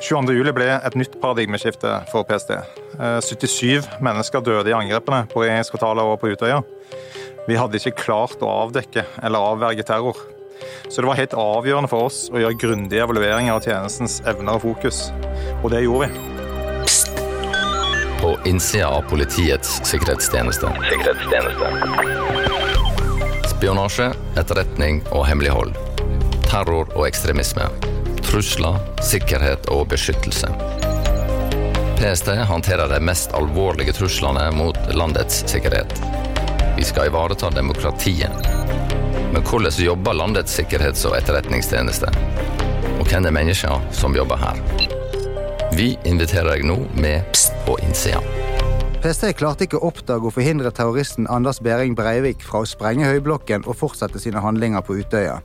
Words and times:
22. 0.00 0.32
juli 0.32 0.52
ble 0.56 0.66
et 0.72 0.94
nytt 0.96 1.18
paradigmeskifte 1.20 1.90
for 2.10 2.24
PST. 2.28 2.54
77 2.96 3.76
eh, 3.76 3.88
mennesker 4.00 4.40
døde 4.44 4.72
i 4.72 4.76
angrepene 4.76 5.26
på 5.28 5.42
regjeringskvartalet 5.44 6.04
og 6.08 6.20
på 6.22 6.30
Utøya. 6.32 6.62
Vi 7.48 7.58
hadde 7.58 7.76
ikke 7.76 8.00
klart 8.06 8.40
å 8.40 8.48
avdekke 8.64 9.04
eller 9.22 9.38
avverge 9.52 9.84
terror. 9.84 10.16
Så 10.88 11.00
det 11.00 11.08
var 11.08 11.20
helt 11.20 11.36
avgjørende 11.36 11.90
for 11.92 12.00
oss 12.08 12.18
å 12.32 12.40
gjøre 12.40 12.60
grundige 12.60 13.04
evalueringer 13.04 13.52
av 13.56 13.64
tjenestens 13.64 14.20
evner 14.28 14.56
og 14.56 14.62
fokus. 14.64 14.98
Og 15.60 15.68
det 15.72 15.84
gjorde 15.84 16.08
vi. 16.08 16.10
Psst. 16.86 17.12
På 18.20 18.30
innsida 18.48 18.88
av 18.88 19.02
Politiets 19.12 19.70
sikkerhetstjeneste. 19.88 20.66
Sikkerhetstjeneste. 20.88 21.66
Spionasje, 23.52 24.08
etterretning 24.40 25.04
og 25.12 25.22
hemmelighold. 25.28 25.72
Terror 26.48 26.86
og 26.96 27.06
ekstremisme 27.08 27.89
trusler, 28.30 28.78
sikkerhet 29.02 29.66
og 29.74 29.88
beskyttelse. 29.90 30.48
PST 31.98 32.28
håndterer 32.48 32.88
de 32.88 33.00
mest 33.02 33.34
alvorlige 33.34 33.92
truslene 33.92 34.46
mot 34.54 34.78
landets 34.94 35.42
sikkerhet. 35.50 35.96
Vi 36.76 36.86
skal 36.86 37.10
ivareta 37.10 37.50
demokratiet. 37.50 38.48
Men 39.32 39.42
hvordan 39.42 39.82
jobber 39.84 40.14
landets 40.14 40.54
sikkerhets- 40.60 41.04
og 41.10 41.16
etterretningstjeneste? 41.18 42.12
Og 43.00 43.08
hvem 43.10 43.26
er 43.26 43.34
menneskene 43.34 43.92
som 43.92 44.14
jobber 44.16 44.38
her? 44.38 44.62
Vi 45.74 45.96
inviterer 46.04 46.54
deg 46.54 46.66
nå 46.66 46.78
med 47.02 47.26
Pst 47.34 47.54
på 47.66 47.78
innsida. 47.82 48.22
PST 49.02 49.32
klarte 49.38 49.66
ikke 49.66 49.80
å 49.80 49.88
oppdage 49.90 50.28
og 50.28 50.36
forhindre 50.36 50.70
terroristen 50.76 51.26
Anders 51.30 51.58
Behring 51.64 51.96
Breivik 51.98 52.42
fra 52.46 52.62
å 52.62 52.68
sprenge 52.68 53.08
høyblokken 53.08 53.66
og 53.66 53.78
fortsette 53.80 54.22
sine 54.22 54.42
handlinger 54.44 54.84
på 54.86 54.98
Utøya. 55.00 55.40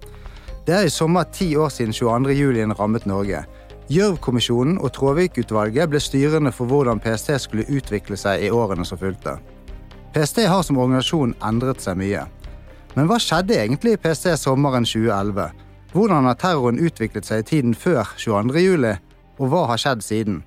Det 0.66 0.74
er 0.74 0.88
i 0.88 0.90
sommer 0.90 1.24
ti 1.30 1.52
år 1.56 1.70
siden 1.70 1.94
22. 1.94 2.34
julien 2.34 2.72
rammet 2.74 3.04
Norge. 3.06 3.44
Gjørv-kommisjonen 3.94 4.80
og 4.82 4.96
Tråvik-utvalget 4.96 5.92
ble 5.92 6.00
styrende 6.02 6.50
for 6.52 6.66
hvordan 6.66 6.98
PST 7.04 7.36
skulle 7.44 7.68
utvikle 7.70 8.18
seg 8.18 8.48
i 8.48 8.50
årene 8.50 8.86
som 8.86 8.98
fulgte. 8.98 9.36
PST 10.16 10.40
har 10.50 10.64
som 10.66 10.80
organisasjon 10.82 11.36
endret 11.46 11.84
seg 11.86 12.00
mye. 12.00 12.24
Men 12.96 13.06
hva 13.06 13.20
skjedde 13.22 13.60
egentlig 13.60 13.94
i 13.94 14.00
PST 14.02 14.32
sommeren 14.42 14.88
2011? 14.90 15.52
Hvordan 15.94 16.26
har 16.32 16.40
terroren 16.42 16.82
utviklet 16.82 17.30
seg 17.30 17.44
i 17.44 17.48
tiden 17.52 17.76
før 17.78 18.16
22. 18.18 18.64
juli, 18.64 18.96
og 19.38 19.52
hva 19.52 19.68
har 19.70 19.84
skjedd 19.84 20.02
siden? 20.02 20.40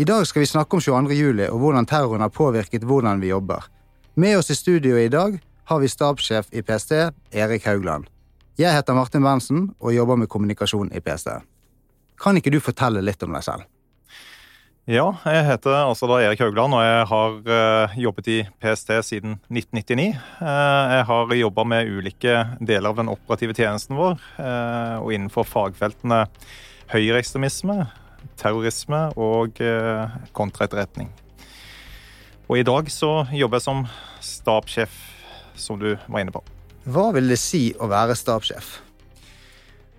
I 0.00 0.06
dag 0.08 0.24
skal 0.24 0.40
vi 0.40 0.48
snakke 0.48 0.78
om 0.78 0.80
22. 0.86 1.18
juli 1.18 1.50
og 1.50 1.60
hvordan 1.60 1.90
terroren 1.90 2.24
har 2.24 2.32
påvirket 2.32 2.86
hvordan 2.88 3.20
vi 3.20 3.34
jobber. 3.34 3.68
Med 4.16 4.38
oss 4.38 4.48
i 4.50 4.56
studio 4.56 4.96
i 4.96 5.12
dag 5.12 5.36
har 5.68 5.84
vi 5.84 5.92
stabssjef 5.92 6.48
i 6.56 6.64
PST, 6.64 6.96
Erik 7.36 7.68
Haugland. 7.68 8.08
Jeg 8.60 8.76
heter 8.76 8.92
Martin 8.92 9.24
Berntsen 9.24 9.60
og 9.80 9.94
jobber 9.94 10.18
med 10.20 10.28
kommunikasjon 10.28 10.90
i 10.92 11.00
PST. 11.00 11.30
Kan 12.20 12.36
ikke 12.36 12.50
du 12.52 12.58
fortelle 12.60 13.00
litt 13.00 13.22
om 13.24 13.32
deg 13.32 13.46
selv? 13.46 13.64
Ja, 14.90 15.06
jeg 15.24 15.46
heter 15.46 15.78
altså 15.78 16.08
da 16.10 16.18
Erik 16.26 16.42
Haugland, 16.44 16.76
og 16.76 16.82
jeg 16.84 17.06
har 17.08 17.38
uh, 17.46 17.96
jobbet 18.02 18.28
i 18.28 18.36
PST 18.60 18.92
siden 19.06 19.38
1999. 19.48 20.10
Uh, 20.42 20.44
eh, 20.50 20.92
jeg 20.98 21.08
har 21.12 21.34
jobba 21.38 21.66
med 21.72 21.94
ulike 21.94 22.36
deler 22.58 22.90
av 22.90 23.00
den 23.00 23.12
operative 23.14 23.56
tjenesten 23.56 23.96
vår, 23.96 24.20
uh, 24.36 25.00
og 25.06 25.14
innenfor 25.16 25.48
fagfeltene 25.48 26.26
høyreekstremisme, 26.92 27.80
terrorisme 28.40 29.06
og 29.16 29.60
kontraetterretning. 30.36 31.08
Og 32.50 32.58
i 32.60 32.66
dag 32.66 32.92
så 32.92 33.22
jobber 33.30 33.60
jeg 33.60 33.70
som 33.70 33.84
stabssjef, 34.20 35.04
som 35.54 35.80
du 35.80 35.94
var 35.94 36.24
inne 36.24 36.34
på. 36.34 36.42
Hva 36.90 37.10
vil 37.14 37.28
det 37.30 37.36
si 37.38 37.68
å 37.78 37.86
være 37.90 38.16
stabssjef? 38.18 38.70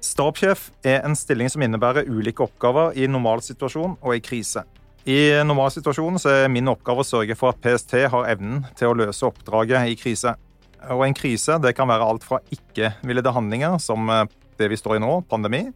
Stabssjef 0.03 0.63
er 0.83 1.05
en 1.05 1.13
stilling 1.15 1.47
som 1.51 1.61
innebærer 1.63 2.09
ulike 2.09 2.43
oppgaver 2.43 2.97
i 2.99 3.05
normalsituasjon 3.07 3.93
og 4.01 4.15
i 4.17 4.23
krise. 4.23 4.65
I 5.07 5.43
normalsituasjonen 5.45 6.19
er 6.27 6.49
min 6.51 6.67
oppgave 6.67 7.05
å 7.05 7.07
sørge 7.07 7.37
for 7.37 7.53
at 7.53 7.61
PST 7.63 7.95
har 8.11 8.27
evnen 8.33 8.65
til 8.75 8.91
å 8.91 8.97
løse 8.97 9.23
oppdraget 9.29 9.93
i 9.93 9.95
krise. 9.99 10.33
Og 10.89 11.05
En 11.05 11.15
krise 11.15 11.59
det 11.63 11.75
kan 11.77 11.87
være 11.87 12.09
alt 12.11 12.25
fra 12.27 12.41
ikke-villede 12.51 13.35
handlinger, 13.37 13.77
som 13.79 14.09
eh, 14.09 14.25
det 14.59 14.67
vi 14.73 14.81
står 14.81 14.97
i 14.97 15.05
nå, 15.05 15.13
pandemi, 15.29 15.67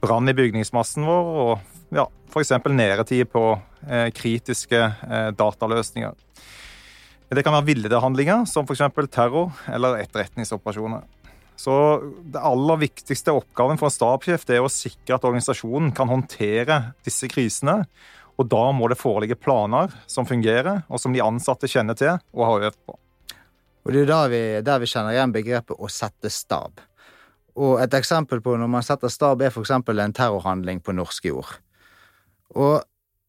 brann 0.00 0.30
i 0.30 0.36
bygningsmassen 0.38 1.04
vår 1.04 1.30
og 1.42 1.52
ja, 1.92 2.06
f.eks. 2.30 2.54
nedetid 2.70 3.28
på 3.34 3.44
eh, 3.90 4.08
kritiske 4.14 4.80
eh, 4.86 5.30
dataløsninger. 5.36 6.14
Det 7.30 7.44
kan 7.46 7.54
være 7.54 7.68
villede 7.68 7.98
handlinger, 8.02 8.42
som 8.50 8.66
f.eks. 8.66 8.82
terror 9.14 9.52
eller 9.70 10.00
etterretningsoperasjoner. 10.02 11.04
Så 11.60 11.74
Det 12.24 12.40
aller 12.40 12.80
viktigste 12.80 13.34
oppgaven 13.36 13.78
for 13.78 13.86
en 13.86 13.94
stabssjef 13.94 14.46
er 14.50 14.64
å 14.64 14.72
sikre 14.72 15.14
at 15.14 15.26
organisasjonen 15.28 15.92
kan 15.94 16.10
håndtere 16.10 16.80
disse 17.06 17.28
krisene. 17.30 17.84
Og 18.40 18.48
Da 18.48 18.62
må 18.72 18.88
det 18.88 18.98
foreligge 18.98 19.38
planer 19.38 19.92
som 20.10 20.26
fungerer, 20.26 20.82
og 20.88 20.98
som 20.98 21.12
de 21.12 21.22
ansatte 21.22 21.68
kjenner 21.68 21.94
til 21.94 22.16
og 22.32 22.46
har 22.48 22.66
øvd 22.70 22.80
på. 22.88 22.96
Og 23.84 23.92
Det 23.92 24.02
er 24.02 24.10
der 24.10 24.32
vi, 24.32 24.42
der 24.66 24.80
vi 24.80 24.90
kjenner 24.90 25.14
igjen 25.14 25.32
begrepet 25.36 25.76
'å 25.76 25.90
sette 25.90 26.32
stab'. 26.32 26.80
Og 27.56 27.80
Et 27.80 27.94
eksempel 27.94 28.40
på 28.40 28.56
når 28.56 28.68
man 28.68 28.82
setter 28.82 29.08
stab, 29.08 29.42
er 29.42 29.50
f.eks. 29.50 29.70
en 29.70 30.12
terrorhandling 30.12 30.80
på 30.80 30.94
norsk 30.94 31.24
jord. 31.24 31.58
Og 32.56 32.82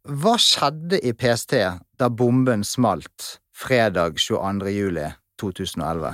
hva 0.07 0.38
skjedde 0.38 1.03
i 1.06 1.13
PST 1.13 1.53
da 1.97 2.09
bomben 2.09 2.63
smalt 2.63 3.41
fredag 3.61 4.17
22. 4.17 4.69
juli 4.73 5.05
2011. 5.41 6.13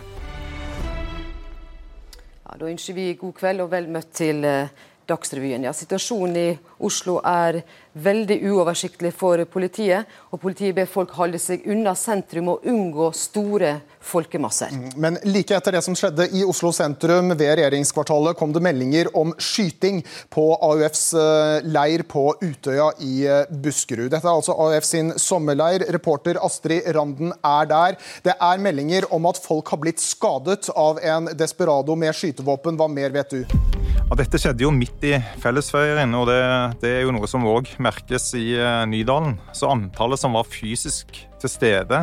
Ja, 2.44 2.58
da 2.60 2.68
ønsker 2.68 2.94
vi 2.98 3.14
god 3.20 3.34
kveld 3.40 3.64
og 3.64 3.72
vel 3.72 3.88
møtt 3.92 4.12
til 4.20 4.44
eh, 4.48 4.74
Dagsrevyen. 5.08 5.64
Ja, 5.64 5.74
situasjonen 5.74 6.38
i 6.38 6.48
Oslo 6.84 7.18
er 7.24 7.62
veldig 7.98 8.38
uoversiktlig 8.52 9.12
for 9.16 9.42
politiet. 9.50 10.06
og 10.32 10.42
Politiet 10.42 10.76
ber 10.76 10.90
folk 10.90 11.14
holde 11.18 11.40
seg 11.42 11.66
unna 11.70 11.96
sentrum 11.98 12.52
og 12.54 12.66
unngå 12.68 13.10
store 13.16 13.78
folkemasser. 14.08 14.72
Mm, 14.72 14.90
men 15.04 15.18
like 15.28 15.56
etter 15.56 15.78
det 15.78 15.82
som 15.86 15.96
skjedde 15.98 16.30
i 16.38 16.44
Oslo 16.48 16.72
sentrum 16.76 17.34
ved 17.34 17.56
regjeringskvartalet, 17.60 18.38
kom 18.38 18.54
det 18.56 18.64
meldinger 18.66 19.10
om 19.18 19.34
skyting 19.42 20.04
på 20.34 20.46
AUFs 20.70 21.08
eh, 21.18 21.68
leir 21.68 22.06
på 22.08 22.28
Utøya 22.44 22.92
i 23.04 23.14
eh, 23.26 23.50
Buskerud. 23.50 24.12
Dette 24.12 24.28
er 24.28 24.36
altså 24.36 24.56
AUF 24.56 24.88
sin 24.88 25.14
sommerleir. 25.20 25.88
Reporter 25.94 26.40
Astrid 26.44 26.88
Randen 26.96 27.34
er 27.42 27.72
der. 27.72 28.00
Det 28.24 28.36
er 28.36 28.64
meldinger 28.64 29.10
om 29.14 29.28
at 29.32 29.42
folk 29.42 29.74
har 29.74 29.82
blitt 29.82 30.04
skadet 30.04 30.70
av 30.76 31.02
en 31.04 31.32
desperado 31.38 31.96
med 31.96 32.16
skytevåpen. 32.16 32.78
Hva 32.78 32.92
mer 32.92 33.16
vet 33.16 33.40
du? 33.40 33.77
Ja, 34.08 34.16
dette 34.16 34.40
skjedde 34.40 34.64
jo 34.64 34.70
midt 34.72 35.02
i 35.04 35.18
fellesferien, 35.44 36.14
og 36.16 36.30
det, 36.30 36.40
det 36.80 36.92
er 36.96 37.02
jo 37.04 37.12
noe 37.12 37.28
som 37.28 37.44
òg 37.44 37.68
merkes 37.84 38.30
i 38.40 38.54
uh, 38.56 38.86
Nydalen. 38.88 39.34
Så 39.52 39.68
antallet 39.68 40.22
som 40.22 40.38
var 40.38 40.48
fysisk 40.48 41.12
til 41.42 41.52
stede, 41.52 42.00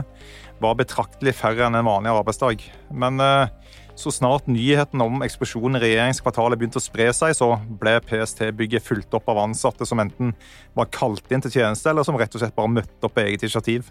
var 0.60 0.76
betraktelig 0.76 1.32
færre 1.38 1.64
enn 1.64 1.78
en 1.78 1.88
vanlig 1.88 2.12
arbeidsdag. 2.12 2.66
Men 2.92 3.24
uh, 3.24 3.48
så 3.96 4.12
snart 4.12 4.50
nyheten 4.52 5.00
om 5.00 5.24
eksplosjonen 5.24 5.80
i 5.80 5.84
regjeringskvartalet 5.86 6.60
begynte 6.60 6.82
å 6.82 6.84
spre 6.84 7.08
seg, 7.16 7.32
så 7.40 7.54
ble 7.80 7.96
PST-bygget 8.04 8.84
fulgt 8.84 9.16
opp 9.16 9.32
av 9.32 9.40
ansatte 9.46 9.88
som 9.88 10.04
enten 10.04 10.36
var 10.76 10.92
kalt 10.92 11.32
inn 11.32 11.48
til 11.48 11.56
tjeneste, 11.56 11.88
eller 11.88 12.04
som 12.04 12.20
rett 12.20 12.36
og 12.36 12.44
slett 12.44 12.58
bare 12.58 12.74
møtte 12.82 13.08
opp 13.08 13.16
på 13.16 13.24
eget 13.24 13.48
initiativ. 13.48 13.88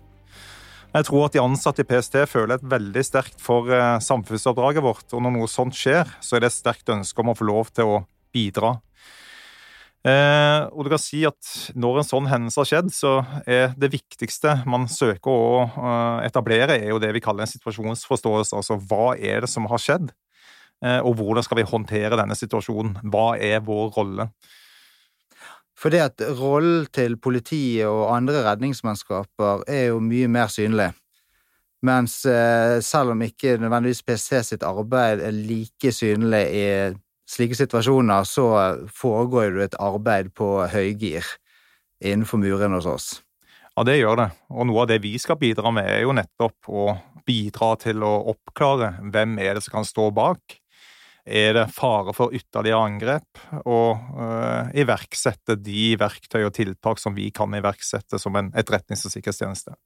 Jeg 0.94 1.08
tror 1.08 1.26
at 1.26 1.34
de 1.34 1.42
ansatte 1.42 1.82
i 1.82 1.88
PST 1.90 2.20
føler 2.30 2.60
et 2.60 2.66
veldig 2.70 3.02
sterkt 3.02 3.40
for 3.42 3.72
eh, 3.74 4.00
samfunnsoppdraget 4.04 4.86
vårt. 4.86 5.08
Og 5.10 5.24
når 5.26 5.34
noe 5.34 5.50
sånt 5.50 5.74
skjer, 5.78 6.10
så 6.22 6.38
er 6.38 6.44
det 6.44 6.52
et 6.52 6.60
sterkt 6.60 6.92
ønske 6.94 7.24
om 7.24 7.32
å 7.32 7.38
få 7.38 7.48
lov 7.50 7.72
til 7.74 7.96
å 7.96 8.02
bidra. 8.34 8.76
Eh, 10.04 10.62
og 10.76 10.84
du 10.84 10.90
kan 10.92 11.00
si 11.00 11.22
at 11.24 11.52
Når 11.80 12.02
en 12.02 12.08
sånn 12.08 12.26
hendelse 12.28 12.60
har 12.60 12.68
skjedd, 12.68 12.90
så 12.92 13.14
er 13.48 13.72
det 13.80 13.94
viktigste 13.94 14.58
man 14.68 14.90
søker 14.92 15.32
å 15.32 15.62
uh, 15.64 16.20
etablere, 16.28 16.76
er 16.76 16.92
jo 16.92 17.00
det 17.00 17.14
vi 17.16 17.22
kaller 17.24 17.46
en 17.46 17.54
situasjonsforståelse. 17.54 18.58
Altså 18.58 18.78
hva 18.84 19.14
er 19.16 19.46
det 19.46 19.50
som 19.52 19.70
har 19.72 19.80
skjedd, 19.80 20.12
eh, 20.84 21.00
og 21.00 21.16
hvordan 21.22 21.48
skal 21.48 21.62
vi 21.62 21.70
håndtere 21.72 22.20
denne 22.20 22.36
situasjonen? 22.38 23.00
Hva 23.08 23.34
er 23.40 23.64
vår 23.64 23.96
rolle? 23.96 24.28
Fordi 25.84 26.00
at 26.00 26.22
rollen 26.40 26.86
til 26.96 27.18
politiet 27.20 27.90
og 27.90 28.14
andre 28.16 28.46
redningsmannskaper 28.46 29.66
er 29.68 29.90
jo 29.92 30.00
mye 30.00 30.30
mer 30.32 30.52
synlig. 30.52 30.94
Mens 31.84 32.22
eh, 32.30 32.80
selv 32.80 33.12
om 33.12 33.24
ikke 33.26 33.58
nødvendigvis 33.60 34.06
PC 34.08 34.40
sitt 34.48 34.64
arbeid 34.64 35.20
er 35.20 35.36
like 35.36 35.92
synlig 35.92 36.46
i 36.56 36.68
slike 37.28 37.58
situasjoner, 37.60 38.24
så 38.24 38.46
foregår 38.96 39.58
det 39.58 39.66
et 39.68 39.80
arbeid 39.84 40.32
på 40.38 40.48
høygir 40.72 41.28
innenfor 42.00 42.40
murene 42.40 42.80
hos 42.80 42.88
oss. 42.88 43.10
Ja, 43.74 43.84
det 43.84 43.98
gjør 43.98 44.22
det. 44.22 44.30
Og 44.54 44.70
noe 44.70 44.86
av 44.86 44.92
det 44.94 45.02
vi 45.04 45.18
skal 45.20 45.40
bidra 45.42 45.72
med, 45.76 45.90
er 45.90 46.06
jo 46.06 46.16
nettopp 46.16 46.72
å 46.72 46.94
bidra 47.28 47.74
til 47.82 48.04
å 48.06 48.14
oppklare 48.32 48.94
hvem 49.12 49.36
er 49.42 49.58
det 49.58 49.66
som 49.66 49.82
kan 49.82 49.88
stå 49.88 50.08
bak 50.16 50.63
er 51.24 51.54
det 51.56 51.68
fare 51.72 52.14
for 52.16 52.34
ytterligere 52.36 52.82
angrep, 52.84 53.44
og 53.64 54.02
uh, 54.18 54.72
iverksette 54.76 55.56
de 55.64 55.94
verktøy 56.00 56.42
og 56.44 56.54
tiltak 56.58 57.00
som 57.00 57.16
vi 57.16 57.30
kan 57.36 57.54
iverksette 57.56 58.20
som 58.20 58.36
en 58.40 58.52
etterretnings- 58.52 59.06
og 59.08 59.14
sikkerhetstjeneste. 59.14 59.78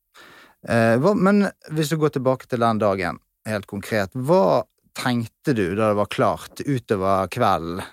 Eh, 0.68 0.96
hva, 0.98 1.14
men 1.14 1.46
hvis 1.70 1.92
du 1.94 2.00
går 2.02 2.16
tilbake 2.16 2.50
til 2.50 2.64
den 2.64 2.82
dagen, 2.82 3.20
helt 3.46 3.70
konkret, 3.70 4.16
hva 4.18 4.66
tenkte 4.98 5.54
du 5.54 5.68
da 5.78 5.92
det 5.92 6.00
var 6.00 6.10
klart 6.10 6.64
utover 6.66 7.30
kvelden 7.30 7.86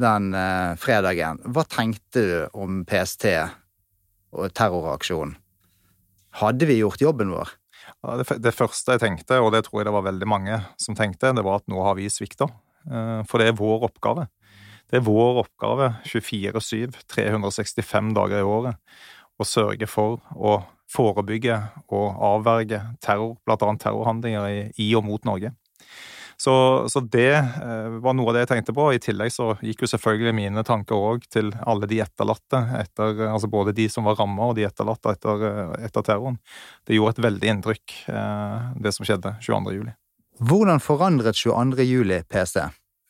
den 0.00 0.34
eh, 0.34 0.74
fredagen. 0.80 1.40
Hva 1.52 1.64
tenkte 1.68 2.22
du 2.24 2.36
om 2.56 2.82
PST 2.88 3.26
og 4.32 4.52
terroraksjonen? 4.56 5.36
Hadde 6.40 6.68
vi 6.70 6.78
gjort 6.78 7.02
jobben 7.02 7.32
vår? 7.34 7.50
Det, 8.40 8.52
første 8.56 8.96
jeg 8.96 9.02
tenkte, 9.02 9.38
og 9.42 9.52
det 9.54 9.64
tror 9.66 9.80
jeg 9.80 9.88
det 9.90 9.94
var 9.94 10.06
veldig 10.06 10.28
mange 10.28 10.58
som 10.80 10.96
tenkte, 10.98 11.32
det 11.36 11.44
var 11.46 11.60
at 11.60 11.70
nå 11.70 11.80
har 11.84 11.96
vi 11.98 12.08
svikta. 12.12 12.48
Eh, 12.90 13.20
for 13.28 13.42
det 13.42 13.50
er 13.50 13.58
vår 13.58 13.88
oppgave. 13.90 14.26
Det 14.90 14.98
er 14.98 15.06
vår 15.06 15.44
oppgave 15.44 15.92
24-7, 16.08 16.96
365 17.12 18.12
dager 18.16 18.42
i 18.42 18.46
året, 18.46 18.78
å 19.40 19.46
sørge 19.46 19.86
for 19.88 20.18
å 20.34 20.60
forebygge 20.90 21.56
og 21.94 22.22
avverge 22.26 22.80
terror, 23.02 23.36
bl.a. 23.46 23.74
terrorhandlinger 23.78 24.48
i, 24.50 24.62
i 24.82 24.88
og 24.98 25.06
mot 25.06 25.28
Norge. 25.28 25.52
Så, 26.40 26.88
så, 26.88 27.00
det 27.00 27.34
eh, 27.36 27.88
var 28.00 28.14
noe 28.16 28.30
av 28.30 28.36
det 28.36 28.46
jeg 28.46 28.50
tenkte 28.54 28.72
på. 28.72 28.86
I 28.96 29.00
tillegg 29.02 29.32
så 29.34 29.50
gikk 29.60 29.82
jo 29.84 29.90
selvfølgelig 29.92 30.32
mine 30.38 30.62
tanker 30.64 30.96
òg 30.96 31.26
til 31.28 31.50
alle 31.68 31.88
de 31.90 31.98
etterlatte, 32.00 32.62
etter, 32.78 33.26
altså 33.28 33.50
både 33.52 33.74
de 33.76 33.84
som 33.92 34.08
var 34.08 34.16
ramma 34.16 34.48
og 34.48 34.54
de 34.56 34.64
etterlatte 34.64 35.12
etter, 35.12 35.44
etter, 35.84 36.06
terroren. 36.06 36.38
Det 36.88 36.96
gjorde 36.96 37.18
et 37.18 37.26
veldig 37.26 37.50
inntrykk, 37.54 37.96
eh, 38.14 38.70
det 38.80 38.94
som 38.96 39.04
skjedde 39.04 39.34
22. 39.44 39.74
juli. 39.76 39.92
Hvordan 40.40 40.80
forandret 40.80 41.36
22. 41.36 41.84
juli 41.84 42.22
PST? 42.32 42.62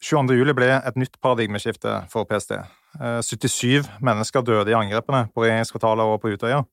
22. 0.03 0.35
juli 0.41 0.57
ble 0.57 0.73
et 0.81 0.99
nytt 0.99 1.15
paradigmeskifte 1.23 2.01
for 2.11 2.27
PST. 2.27 2.57
77 2.99 3.79
eh, 3.79 3.95
mennesker 4.03 4.43
døde 4.43 4.75
i 4.75 4.79
angrepene 4.81 5.29
på 5.31 5.47
regjeringskvartalet 5.47 6.11
og 6.11 6.19
på 6.25 6.35
Utøya. 6.35 6.65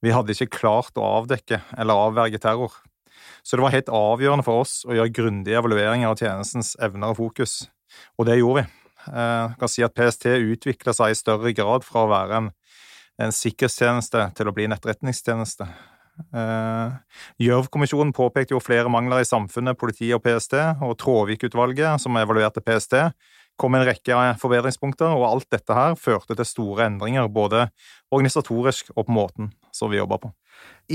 Vi 0.00 0.16
hadde 0.16 0.32
ikke 0.32 0.62
klart 0.62 0.96
å 0.96 1.04
avdekke 1.20 1.60
eller 1.76 2.08
avverge 2.08 2.40
terror. 2.40 2.72
Så 3.44 3.56
det 3.56 3.64
var 3.66 3.74
helt 3.74 3.92
avgjørende 3.92 4.46
for 4.46 4.64
oss 4.64 4.78
å 4.88 4.96
gjøre 4.96 5.12
grundige 5.12 5.60
evalueringer 5.60 6.08
av 6.08 6.20
tjenestens 6.20 6.72
evner 6.82 7.12
og 7.12 7.20
fokus, 7.20 7.66
og 8.16 8.28
det 8.30 8.38
gjorde 8.40 8.62
vi. 8.62 8.68
Eh, 9.12 9.42
jeg 9.50 9.58
kan 9.60 9.70
si 9.70 9.84
at 9.84 9.96
PST 9.96 10.30
utvikla 10.32 10.94
seg 10.96 11.12
i 11.12 11.18
større 11.18 11.52
grad 11.56 11.84
fra 11.84 12.06
å 12.06 12.12
være 12.12 12.38
en, 12.40 12.52
en 13.20 13.34
sikkerhetstjeneste 13.34 14.30
til 14.38 14.48
å 14.48 14.54
bli 14.56 14.68
en 14.68 14.76
etterretningstjeneste. 14.76 15.68
Eh, 16.14 16.96
Gjørv-kommisjonen 17.42 18.14
påpekte 18.16 18.54
jo 18.56 18.62
flere 18.62 18.92
mangler 18.92 19.20
i 19.20 19.28
samfunnet, 19.28 19.78
politiet 19.78 20.16
og 20.16 20.24
PST, 20.24 20.56
og 20.80 20.96
Tråvik-utvalget, 21.02 22.00
som 22.02 22.16
evaluerte 22.20 22.62
PST, 22.64 23.02
kom 23.56 23.76
en 23.76 23.84
rekke 23.86 24.16
forbedringspunkter, 24.40 25.12
og 25.14 25.26
alt 25.28 25.50
dette 25.54 25.76
her 25.76 25.98
førte 25.98 26.36
til 26.38 26.48
store 26.48 26.88
endringer, 26.88 27.28
både 27.30 27.68
organisatorisk 28.10 28.90
og 28.96 29.06
på 29.06 29.14
måten 29.14 29.52
som 29.74 29.92
vi 29.92 30.00
jobba 30.00 30.18
på. 30.22 30.32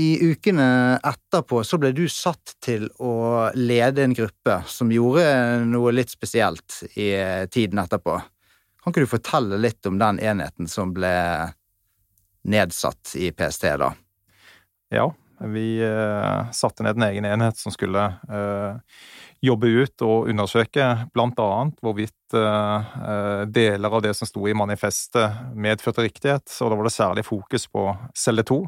I 0.00 0.32
ukene 0.32 0.98
etterpå 1.02 1.62
så 1.66 1.78
ble 1.82 1.90
du 1.96 2.04
satt 2.10 2.54
til 2.62 2.86
å 3.02 3.50
lede 3.56 4.04
en 4.04 4.14
gruppe 4.14 4.60
som 4.70 4.92
gjorde 4.94 5.24
noe 5.66 5.92
litt 5.94 6.12
spesielt 6.12 6.82
i 6.94 7.10
tiden 7.50 7.82
etterpå. 7.82 8.20
Kan 8.80 8.94
ikke 8.94 9.04
du 9.04 9.10
fortelle 9.10 9.58
litt 9.60 9.86
om 9.90 9.98
den 10.00 10.20
enheten 10.22 10.70
som 10.70 10.94
ble 10.96 11.12
nedsatt 12.48 13.16
i 13.20 13.32
PST 13.36 13.66
da? 13.82 13.90
Ja, 14.94 15.10
vi 15.40 15.80
eh, 15.84 16.50
satte 16.52 16.86
ned 16.86 16.96
en 16.96 17.08
egen 17.10 17.26
enhet 17.28 17.58
som 17.60 17.72
skulle 17.72 18.06
eh, 18.30 18.78
jobbe 19.40 19.70
ut 19.80 20.02
og 20.04 20.28
undersøke 20.28 20.86
bl.a. 21.14 21.50
hvorvidt 21.80 22.36
uh, 22.36 23.46
deler 23.48 23.96
av 23.96 24.02
det 24.04 24.12
som 24.16 24.28
sto 24.28 24.44
i 24.48 24.56
manifestet 24.56 25.56
medførte 25.56 26.04
riktighet, 26.04 26.44
og 26.60 26.72
da 26.72 26.78
var 26.78 26.88
det 26.88 26.94
særlig 26.94 27.24
fokus 27.26 27.66
på 27.72 27.86
celle 28.16 28.44
to. 28.46 28.62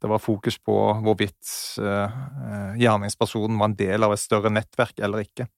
Det 0.00 0.08
var 0.10 0.22
fokus 0.22 0.58
på 0.60 0.76
hvorvidt 1.04 1.52
uh, 1.84 2.72
gjerningspersonen 2.80 3.60
var 3.60 3.70
en 3.70 3.78
del 3.78 4.08
av 4.08 4.16
et 4.16 4.24
større 4.24 4.52
nettverk 4.52 5.00
eller 5.04 5.26
ikke. 5.26 5.48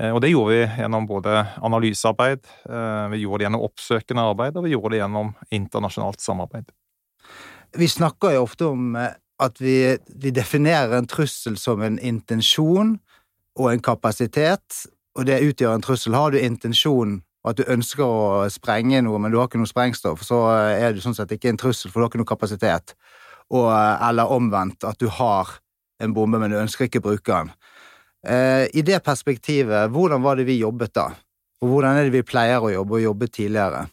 Og 0.00 0.16
det 0.24 0.30
gjorde 0.30 0.54
vi 0.54 0.60
gjennom 0.80 1.04
både 1.04 1.42
analysearbeid, 1.60 2.46
vi 3.12 3.18
gjorde 3.20 3.42
det 3.42 3.44
gjennom 3.44 3.64
oppsøkende 3.66 4.22
arbeid, 4.30 4.56
og 4.56 4.64
vi 4.64 4.70
gjorde 4.72 4.94
det 4.94 5.00
gjennom 5.02 5.34
internasjonalt 5.52 6.24
samarbeid. 6.24 6.70
Vi 7.76 7.88
snakker 7.92 8.32
jo 8.32 8.46
ofte 8.46 8.70
om 8.72 8.96
at 8.96 9.60
vi, 9.60 9.74
vi 10.24 10.32
definerer 10.32 10.96
en 10.96 11.10
trussel 11.10 11.58
som 11.60 11.84
en 11.84 11.98
intensjon, 12.00 12.94
og 13.60 13.72
en 13.72 13.82
kapasitet, 13.84 14.84
og 15.18 15.26
det 15.28 15.42
utgjør 15.44 15.76
en 15.76 15.84
trussel. 15.84 16.16
Har 16.16 16.32
du 16.32 16.40
intensjon 16.40 17.20
og 17.40 17.54
at 17.54 17.60
du 17.60 17.70
ønsker 17.72 18.04
å 18.04 18.48
sprenge 18.52 19.00
noe, 19.04 19.18
men 19.20 19.32
du 19.32 19.38
har 19.40 19.48
ikke 19.48 19.60
noe 19.60 19.68
sprengstoff, 19.68 20.20
så 20.26 20.42
er 20.52 20.92
du 20.92 21.00
sånn 21.00 21.16
sett 21.16 21.32
ikke 21.32 21.48
en 21.48 21.60
trussel, 21.60 21.88
for 21.88 22.00
du 22.00 22.04
har 22.04 22.10
ikke 22.12 22.20
noe 22.20 22.28
kapasitet. 22.28 22.92
Og, 23.48 23.64
eller 23.72 24.30
omvendt, 24.30 24.84
at 24.84 25.00
du 25.00 25.08
har 25.08 25.56
en 26.04 26.12
bombe, 26.16 26.40
men 26.40 26.52
du 26.52 26.58
ønsker 26.60 26.86
ikke 26.86 27.00
å 27.00 27.06
bruke 27.08 27.32
den. 27.32 27.54
Eh, 28.28 28.66
I 28.76 28.84
det 28.84 29.00
perspektivet, 29.06 29.88
hvordan 29.92 30.20
var 30.24 30.36
det 30.36 30.44
vi 30.50 30.58
jobbet 30.60 30.92
da? 31.00 31.08
Og 31.64 31.72
hvordan 31.72 31.96
er 31.96 32.08
det 32.08 32.18
vi 32.18 32.28
pleier 32.28 32.60
å 32.60 32.72
jobbe, 32.74 32.98
og 32.98 33.06
jobbet 33.08 33.34
tidligere? 33.40 33.86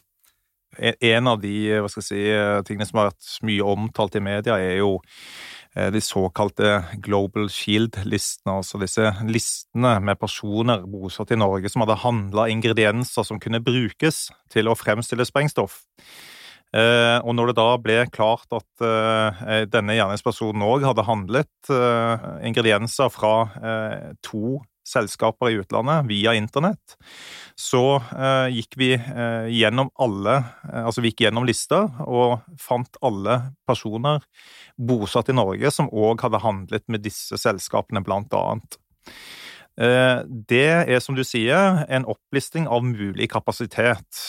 En 0.76 1.32
av 1.32 1.40
de 1.40 1.56
si, 2.04 2.20
tingene 2.68 2.86
som 2.86 3.00
har 3.00 3.08
vært 3.08 3.32
mye 3.48 3.72
omtalt 3.72 4.20
i 4.20 4.22
media, 4.22 4.60
er 4.60 4.82
jo 4.82 4.98
Eh, 5.00 5.57
de 5.94 6.00
såkalte 6.02 6.82
Global 7.04 7.48
Shield-listene, 7.52 8.56
altså 8.58 8.80
disse 8.82 9.12
listene 9.28 9.98
med 10.04 10.18
personer 10.20 10.82
bosatt 10.88 11.32
i 11.34 11.38
Norge 11.38 11.70
som 11.72 11.84
hadde 11.84 12.00
handla 12.02 12.48
ingredienser 12.52 13.26
som 13.26 13.40
kunne 13.42 13.62
brukes 13.64 14.26
til 14.52 14.70
å 14.70 14.76
fremstille 14.78 15.26
sprengstoff. 15.28 15.82
Eh, 16.76 17.18
og 17.24 17.32
når 17.32 17.50
det 17.50 17.56
da 17.56 17.68
ble 17.80 17.98
klart 18.12 18.50
at 18.52 18.84
eh, 18.84 19.62
denne 19.72 19.96
gjerningspersonen 19.96 20.66
òg 20.66 20.84
hadde 20.90 21.06
handlet 21.06 21.70
ingredienser 22.44 23.08
fra 23.12 23.32
to 24.24 24.58
selskaper 24.88 25.52
i 25.52 25.58
utlandet 25.60 26.06
via 26.08 26.34
internett, 26.36 26.96
så 27.58 27.98
eh, 27.98 28.48
gikk 28.58 28.78
vi 28.80 28.92
eh, 28.96 29.48
gjennom 29.52 29.90
alle 29.98 30.36
eh, 30.38 30.84
Altså 30.84 31.02
vi 31.02 31.12
gikk 31.12 31.26
gjennom 31.26 31.46
lister 31.48 31.88
og 32.06 32.44
fant 32.62 33.00
alle 33.04 33.40
personer 33.68 34.22
bosatt 34.78 35.32
i 35.32 35.36
Norge 35.36 35.72
som 35.74 35.90
òg 35.90 36.22
hadde 36.24 36.42
handlet 36.42 36.86
med 36.88 37.04
disse 37.06 37.38
selskapene, 37.40 38.04
blant 38.04 38.34
annet. 38.36 38.78
Det 39.78 40.64
er, 40.90 40.98
som 40.98 41.14
du 41.14 41.22
sier, 41.22 41.84
en 41.86 42.06
opplisting 42.10 42.64
av 42.66 42.82
mulig 42.82 43.28
kapasitet. 43.30 44.22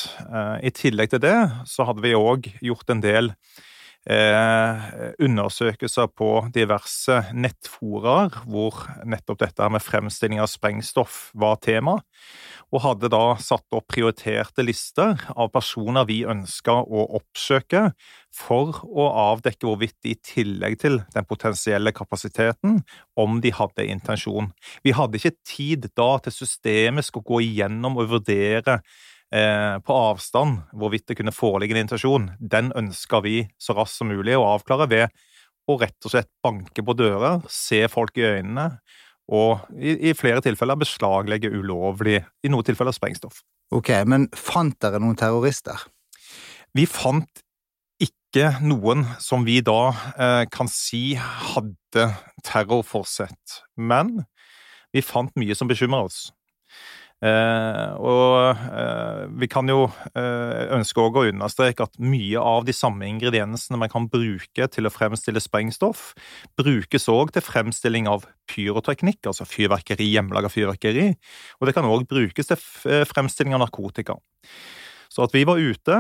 I 0.62 0.70
tillegg 0.78 1.10
til 1.10 1.24
det 1.24 1.38
så 1.70 1.88
hadde 1.90 2.04
vi 2.06 2.14
òg 2.14 2.52
gjort 2.62 2.94
en 2.94 3.02
del 3.02 3.32
Eh, 3.32 3.69
undersøkelser 4.10 6.08
på 6.18 6.30
diverse 6.56 7.20
nettforaer 7.38 8.40
hvor 8.50 8.80
nettopp 9.06 9.44
dette 9.44 9.68
med 9.70 9.84
fremstilling 9.86 10.42
av 10.42 10.50
sprengstoff 10.50 11.28
var 11.38 11.60
tema, 11.62 12.00
og 12.74 12.84
hadde 12.86 13.12
da 13.14 13.36
satt 13.42 13.66
opp 13.74 13.88
prioriterte 13.94 14.66
lister 14.66 15.14
av 15.36 15.52
personer 15.54 16.08
vi 16.10 16.24
ønska 16.26 16.80
å 16.82 17.06
oppsøke 17.20 17.92
for 18.34 18.82
å 18.86 19.06
avdekke 19.34 19.66
hvorvidt 19.66 19.98
de 20.06 20.16
i 20.16 20.20
tillegg 20.26 20.80
til 20.82 21.00
den 21.14 21.30
potensielle 21.30 21.94
kapasiteten, 21.94 22.82
om 23.18 23.40
de 23.42 23.54
hadde 23.54 23.86
intensjon. 23.90 24.52
Vi 24.86 24.94
hadde 24.98 25.18
ikke 25.18 25.38
tid 25.46 25.90
da 25.98 26.12
til 26.24 26.34
systemet 26.34 27.10
å 27.14 27.26
gå 27.26 27.42
igjennom 27.46 27.98
og 28.02 28.14
vurdere 28.18 28.80
Eh, 28.80 29.09
på 29.30 29.94
avstand 29.94 30.64
hvorvidt 30.74 31.04
det 31.12 31.20
kunne 31.20 31.34
foreligge 31.36 31.76
en 31.76 31.84
invitasjon, 31.84 32.24
den 32.42 32.72
ønska 32.74 33.20
vi 33.22 33.44
så 33.62 33.76
raskt 33.78 34.00
som 34.00 34.10
mulig 34.10 34.34
å 34.34 34.48
avklare 34.56 34.88
ved 34.90 35.20
å 35.70 35.76
rett 35.78 36.08
og 36.08 36.14
slett 36.16 36.32
banke 36.42 36.82
på 36.82 36.96
dører, 36.98 37.44
se 37.52 37.84
folk 37.92 38.18
i 38.18 38.26
øynene 38.26 38.72
og 39.30 39.68
i, 39.78 39.94
i 40.10 40.16
flere 40.18 40.42
tilfeller 40.42 40.80
beslaglegge 40.82 41.52
ulovlig, 41.54 42.24
i 42.42 42.50
noen 42.50 42.66
tilfeller 42.66 42.96
sprengstoff. 42.96 43.44
Ok, 43.70 43.92
Men 44.10 44.26
fant 44.34 44.74
dere 44.82 45.02
noen 45.02 45.18
terrorister? 45.20 45.78
Vi 46.74 46.88
fant 46.90 47.44
ikke 48.02 48.56
noen 48.66 49.06
som 49.22 49.46
vi 49.46 49.60
da 49.66 49.92
eh, 50.18 50.44
kan 50.54 50.70
si 50.72 51.14
hadde 51.18 52.08
terrorforsett, 52.46 53.62
men 53.78 54.24
vi 54.94 55.06
fant 55.06 55.34
mye 55.38 55.58
som 55.58 55.70
bekymrer 55.70 56.10
oss. 56.10 56.20
Eh, 57.20 57.90
og 58.00 58.56
eh, 58.56 59.26
vi 59.42 59.50
kan 59.52 59.68
jo 59.68 59.90
eh, 60.16 60.70
ønske 60.78 61.04
å 61.04 61.26
understreke 61.26 61.84
at 61.84 61.98
mye 62.00 62.40
av 62.40 62.64
de 62.68 62.76
samme 62.76 63.10
ingrediensene 63.10 63.80
man 63.82 63.92
kan 63.92 64.08
bruke 64.12 64.70
til 64.72 64.88
å 64.88 64.94
fremstille 64.94 65.44
sprengstoff, 65.44 66.14
brukes 66.60 67.10
òg 67.12 67.34
til 67.36 67.44
fremstilling 67.44 68.08
av 68.08 68.28
pyroteknikk, 68.50 69.20
altså 69.28 69.48
fyrverkeri, 69.48 70.08
hjemmelaga 70.16 70.52
fyrverkeri. 70.52 71.10
Og 71.60 71.68
det 71.68 71.76
kan 71.76 71.90
òg 71.90 72.08
brukes 72.10 72.54
til 72.54 73.06
fremstilling 73.10 73.58
av 73.58 73.66
narkotika. 73.66 74.16
Så 75.10 75.26
at 75.26 75.34
vi 75.34 75.42
var 75.42 75.58
ute 75.58 75.96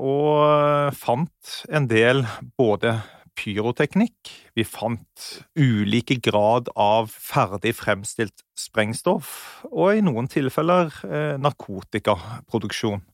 og 0.00 0.94
fant 0.96 1.56
en 1.68 1.84
del 1.90 2.22
både 2.56 2.94
pyroteknikk. 3.36 4.32
Vi 4.56 4.64
fant 4.66 5.26
ulike 5.58 6.18
grad 6.24 6.70
av 6.74 7.12
ferdig 7.12 7.74
fremstilt 7.78 8.44
sprengstoff, 8.58 9.30
og 9.70 9.96
i 9.96 10.04
noen 10.04 10.30
tilfeller 10.32 10.92
eh, 11.06 11.34
narkotikaproduksjon. 11.42 13.04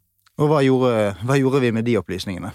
Og 0.41 0.49
hva 0.49 0.63
gjorde, 0.65 0.93
hva 1.27 1.39
gjorde, 1.39 1.61
vi 1.63 1.73
med 1.77 1.87
de 1.89 1.99
opplysningene? 2.01 2.53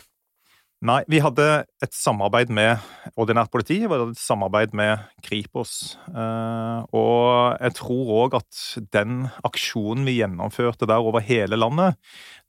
Nei, 0.88 1.00
vi 1.09 1.17
hadde 1.24 1.65
et 1.81 1.93
samarbeid 1.97 2.51
med 2.53 2.83
ordinært 3.17 3.50
politi, 3.50 3.79
vi 3.81 3.89
hadde 3.89 4.12
et 4.13 4.19
samarbeid 4.21 4.75
med 4.77 5.07
Kripos. 5.25 5.95
Eh, 6.12 6.81
og 6.93 7.57
jeg 7.57 7.74
tror 7.79 8.12
òg 8.19 8.38
at 8.38 8.59
den 8.93 9.24
aksjonen 9.47 10.05
vi 10.05 10.19
gjennomførte 10.19 10.89
der 10.89 11.01
over 11.01 11.25
hele 11.25 11.57
landet, 11.57 11.97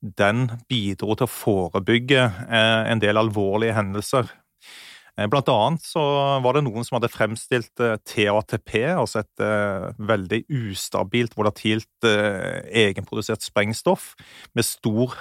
den 0.03 0.51
bidro 0.69 1.17
til 1.17 1.25
å 1.25 1.33
forebygge 1.33 2.27
eh, 2.29 2.83
en 2.93 3.01
del 3.01 3.21
alvorlige 3.21 3.79
hendelser. 3.79 4.29
Eh, 5.19 5.27
blant 5.27 5.49
annet 5.51 5.83
så 5.83 6.03
var 6.45 6.55
det 6.55 6.63
noen 6.67 6.87
som 6.87 6.99
hadde 6.99 7.11
fremstilt 7.11 7.83
eh, 7.83 7.97
TATP, 8.07 8.75
altså 8.95 9.25
et 9.25 9.43
uh, 9.43 9.91
veldig 9.99 10.45
ustabilt, 10.71 11.35
volatilt, 11.39 11.89
egenprodusert 12.07 13.43
sprengstoff 13.43 14.13
med 14.57 14.67
stor 14.67 15.17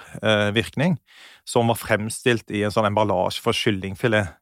virkning, 0.54 0.98
som 1.48 1.72
var 1.72 1.80
fremstilt 1.80 2.52
i 2.54 2.64
en 2.66 2.74
sånn 2.74 2.88
emballasje 2.90 3.42
for 3.44 3.58
kyllingfilet. 3.58 4.36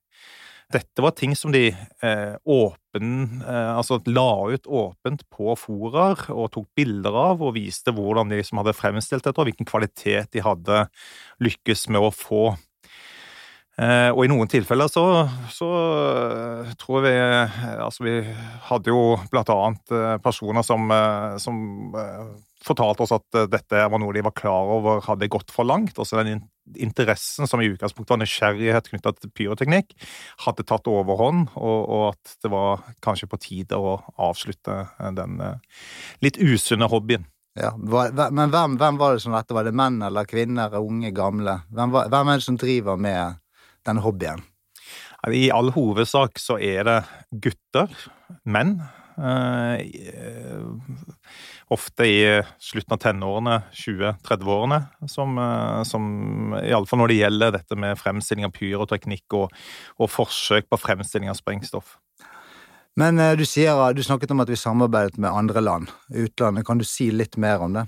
Dette 0.73 1.03
var 1.03 1.13
ting 1.15 1.35
som 1.37 1.53
de 1.53 1.69
åpen, 2.49 3.09
altså 3.45 3.99
la 4.09 4.29
ut 4.49 4.65
åpent 4.65 5.23
på 5.31 5.55
forer 5.61 6.25
og 6.33 6.49
tok 6.55 6.67
bilder 6.77 7.19
av 7.21 7.43
og 7.45 7.53
viste 7.57 7.93
hvordan 7.95 8.33
de 8.33 8.41
som 8.45 8.61
hadde 8.61 8.75
fremstilt 8.77 9.27
dette, 9.27 9.37
og 9.37 9.51
hvilken 9.51 9.69
kvalitet 9.69 10.33
de 10.33 10.43
hadde 10.45 10.87
lykkes 11.45 11.87
med 11.93 12.09
å 12.09 12.13
få. 12.13 12.55
Eh, 13.75 14.07
og 14.13 14.21
i 14.23 14.29
noen 14.31 14.47
tilfeller 14.47 14.87
så, 14.87 15.03
så 15.51 15.67
eh, 15.75 16.69
tror 16.79 17.01
vi 17.03 17.11
Altså, 17.19 18.05
vi 18.05 18.13
hadde 18.69 18.93
jo 18.93 19.17
blant 19.33 19.51
annet 19.51 19.91
eh, 19.91 20.13
personer 20.23 20.63
som, 20.63 20.87
som 21.43 21.57
fortalte 22.63 23.03
oss 23.03 23.11
at 23.17 23.39
dette 23.51 23.81
var 23.91 23.99
noe 23.99 24.15
de 24.15 24.23
var 24.23 24.35
klar 24.37 24.71
over 24.77 25.03
hadde 25.09 25.29
gått 25.31 25.51
for 25.53 25.67
langt. 25.67 25.99
Også 25.99 26.23
den 26.23 26.47
interessen 26.79 27.51
som 27.51 27.61
i 27.61 27.67
utgangspunktet 27.73 28.15
var 28.15 28.23
nysgjerrighet 28.23 28.89
knytta 28.89 29.13
til 29.19 29.33
pyroteknikk, 29.35 29.91
hadde 30.47 30.65
tatt 30.65 30.87
overhånd, 30.89 31.51
og, 31.59 31.77
og, 31.83 32.07
at 32.15 32.39
det 32.41 32.49
var 32.55 32.81
kanskje 33.05 33.29
på 33.29 33.41
tide 33.43 33.77
å 33.77 33.99
avslutte 34.15 34.85
den 35.19 35.37
litt 36.25 36.39
usunne 36.41 36.89
hobbyen. 36.89 37.27
Ja, 37.59 37.75
Men 37.77 38.49
hvem, 38.51 38.79
hvem, 38.79 38.97
var 38.99 39.15
det 39.15 39.23
som 39.23 39.35
dette? 39.35 39.53
Var 39.55 39.67
det 39.67 39.75
menn 39.77 40.01
eller 40.03 40.27
kvinner, 40.27 40.73
unge, 40.79 41.13
gamle? 41.15 41.59
Hvem, 41.69 41.93
hvem 42.11 42.31
er 42.31 42.41
det 42.41 42.47
som 42.47 42.57
driver 42.59 42.97
med 42.99 43.37
denne 43.87 44.03
hobbyen? 44.05 44.43
I 45.33 45.47
all 45.53 45.71
hovedsak 45.73 46.37
så 46.41 46.59
er 46.61 46.85
det 46.85 46.99
gutter, 47.41 47.89
menn. 48.45 48.77
Eh, 49.15 49.79
ofte 51.71 52.05
i 52.05 52.19
slutten 52.61 52.93
av 52.93 52.99
tenårene, 53.01 53.55
20-30-årene, 53.73 54.79
som, 55.09 55.37
eh, 55.39 55.83
som 55.87 56.55
iallfall 56.59 57.01
når 57.01 57.13
det 57.13 57.19
gjelder 57.21 57.55
dette 57.55 57.79
med 57.79 57.97
fremstilling 57.97 58.45
av 58.45 58.53
pyroteknikk 58.53 59.37
og, 59.39 59.55
og 59.97 60.11
forsøk 60.11 60.69
på 60.69 60.81
fremstilling 60.83 61.31
av 61.31 61.39
sprengstoff. 61.39 61.95
Men 62.99 63.19
eh, 63.19 63.35
du, 63.39 63.45
sier, 63.47 63.81
du 63.95 64.03
snakket 64.03 64.35
om 64.35 64.43
at 64.43 64.51
vi 64.51 64.59
samarbeidet 64.59 65.17
med 65.17 65.31
andre 65.31 65.63
land, 65.63 65.93
utlandet. 66.11 66.67
Kan 66.67 66.79
du 66.79 66.85
si 66.87 67.09
litt 67.11 67.39
mer 67.41 67.63
om 67.63 67.79
det? 67.79 67.87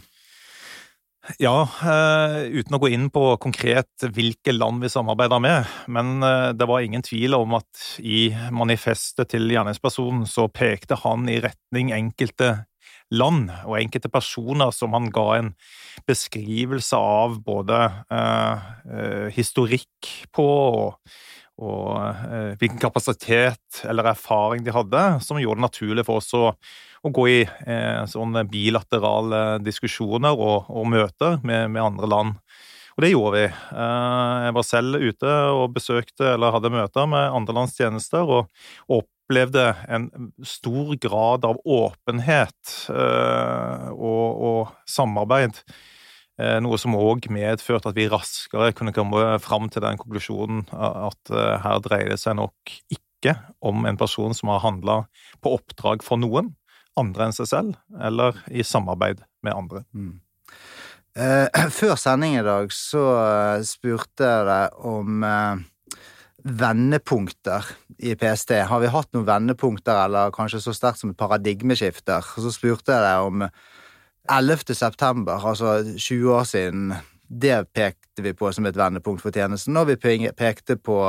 Ja, 1.36 1.65
uh, 1.67 2.38
uten 2.55 2.77
å 2.77 2.79
gå 2.79 2.88
inn 2.96 3.10
på 3.12 3.22
konkret 3.43 4.05
hvilke 4.15 4.53
land 4.55 4.79
vi 4.86 4.91
samarbeider 4.91 5.41
med, 5.43 5.74
men 5.91 6.24
uh, 6.24 6.53
det 6.55 6.67
var 6.69 6.86
ingen 6.86 7.03
tvil 7.03 7.36
om 7.36 7.57
at 7.57 7.81
i 8.00 8.29
manifestet 8.55 9.34
til 9.34 9.51
gjerningspersonen 9.51 10.24
så 10.29 10.48
pekte 10.48 10.96
han 11.03 11.27
i 11.27 11.41
retning 11.43 11.91
enkelte 11.91 12.53
land 13.12 13.51
og 13.65 13.75
enkelte 13.79 14.12
personer 14.12 14.72
som 14.75 14.96
han 14.96 15.12
ga 15.12 15.27
en 15.36 15.51
beskrivelse 16.07 16.96
av 16.96 17.41
både 17.43 17.81
uh, 18.07 19.27
historikk 19.36 20.13
på 20.31 20.48
og 20.48 20.96
og 21.57 21.93
eh, 21.98 22.51
hvilken 22.62 22.77
kapasitet 22.77 23.81
eller 23.89 24.12
erfaring 24.12 24.65
de 24.65 24.74
hadde, 24.75 25.03
som 25.25 25.39
gjorde 25.41 25.57
det 25.57 25.65
naturlig 25.65 26.05
for 26.05 26.22
oss 26.22 26.29
å, 26.38 26.51
å 27.06 27.12
gå 27.13 27.27
i 27.32 27.42
eh, 27.44 28.01
sånne 28.10 28.46
bilaterale 28.50 29.60
diskusjoner 29.66 30.38
og, 30.38 30.70
og 30.70 30.89
møter 30.89 31.38
med, 31.44 31.70
med, 31.74 31.84
andre 31.84 32.10
land. 32.13 32.39
Og 32.98 33.06
det 33.06 33.12
gjorde 33.12 33.34
vi. 33.36 33.46
Eh, 33.48 34.38
jeg 34.48 34.56
var 34.58 34.66
selv 34.66 35.04
ute 35.04 35.36
og 35.54 35.75
besøkte 35.75 36.34
eller 36.34 36.56
hadde 36.56 36.74
møter 36.74 37.10
med 37.10 37.38
andre 37.42 37.60
lands 37.60 37.77
tjenester, 37.77 38.25
og, 38.25 38.50
opplevde 39.27 39.74
en 39.92 40.06
stor 40.48 40.94
grad 41.04 41.44
av 41.44 41.58
åpenhet 41.68 42.75
eh, 42.94 43.89
og, 43.92 44.27
og 44.48 44.70
samarbeid 44.88 45.60
Eh, 46.38 46.60
noe 46.62 46.77
som 46.77 46.94
òg 46.94 47.25
medførte 47.34 47.89
at 47.89 47.98
vi 47.98 48.06
raskere 48.12 48.70
kunne 48.77 48.94
komme 48.94 49.39
fram 49.42 49.72
til 49.74 49.82
den 49.82 49.98
konklusjonen 49.98 50.68
at 50.70 51.32
eh, 51.34 51.56
her 51.63 51.80
dreier 51.82 52.12
det 52.13 52.20
seg 52.22 52.38
nok 52.38 52.75
ikke 52.94 53.34
om 53.66 53.88
en 53.89 53.98
person 53.98 54.38
som 54.38 54.51
har 54.54 54.62
handla 54.62 55.00
på 55.42 55.56
oppdrag 55.58 56.06
for 56.06 56.22
noen 56.22 56.54
andre 56.98 57.27
enn 57.27 57.36
seg 57.36 57.50
selv, 57.50 57.77
eller 58.01 58.38
i 58.50 58.66
samarbeid 58.66 59.24
med 59.46 59.56
andre. 59.56 59.84
Mm. 59.96 60.16
Eh, 61.18 61.70
før 61.80 61.96
sending 62.00 62.38
i 62.38 62.46
dag 62.46 62.72
så 62.74 63.08
eh, 63.24 63.66
spurte 63.68 64.27
jeg 64.27 64.48
deg 64.50 64.86
om 64.88 65.25
eh, 65.25 65.66
vendepunkter 66.48 67.66
i 67.98 68.13
PST. 68.20 68.54
Har 68.70 68.84
vi 68.84 68.94
hatt 68.94 69.10
noen 69.16 69.27
vendepunkter, 69.27 70.06
eller 70.06 70.34
kanskje 70.36 70.62
så 70.63 70.75
sterkt 70.75 71.01
som 71.01 71.16
paradigmeskifter? 71.18 72.25
Så 72.38 72.54
spurte 72.54 72.94
jeg 72.94 73.04
deg 73.04 73.27
om 73.27 73.48
11. 74.27 74.75
september, 74.75 75.39
altså 75.39 75.80
20 75.96 76.34
år 76.36 76.48
siden, 76.48 76.89
det 77.27 77.66
pekte 77.75 78.24
vi 78.24 78.34
på 78.36 78.51
som 78.56 78.68
et 78.68 78.77
vendepunkt 78.77 79.24
for 79.24 79.36
tjenesten, 79.36 79.75
og 79.80 79.89
vi 79.89 79.98
pekte 80.36 80.77
på 80.80 81.00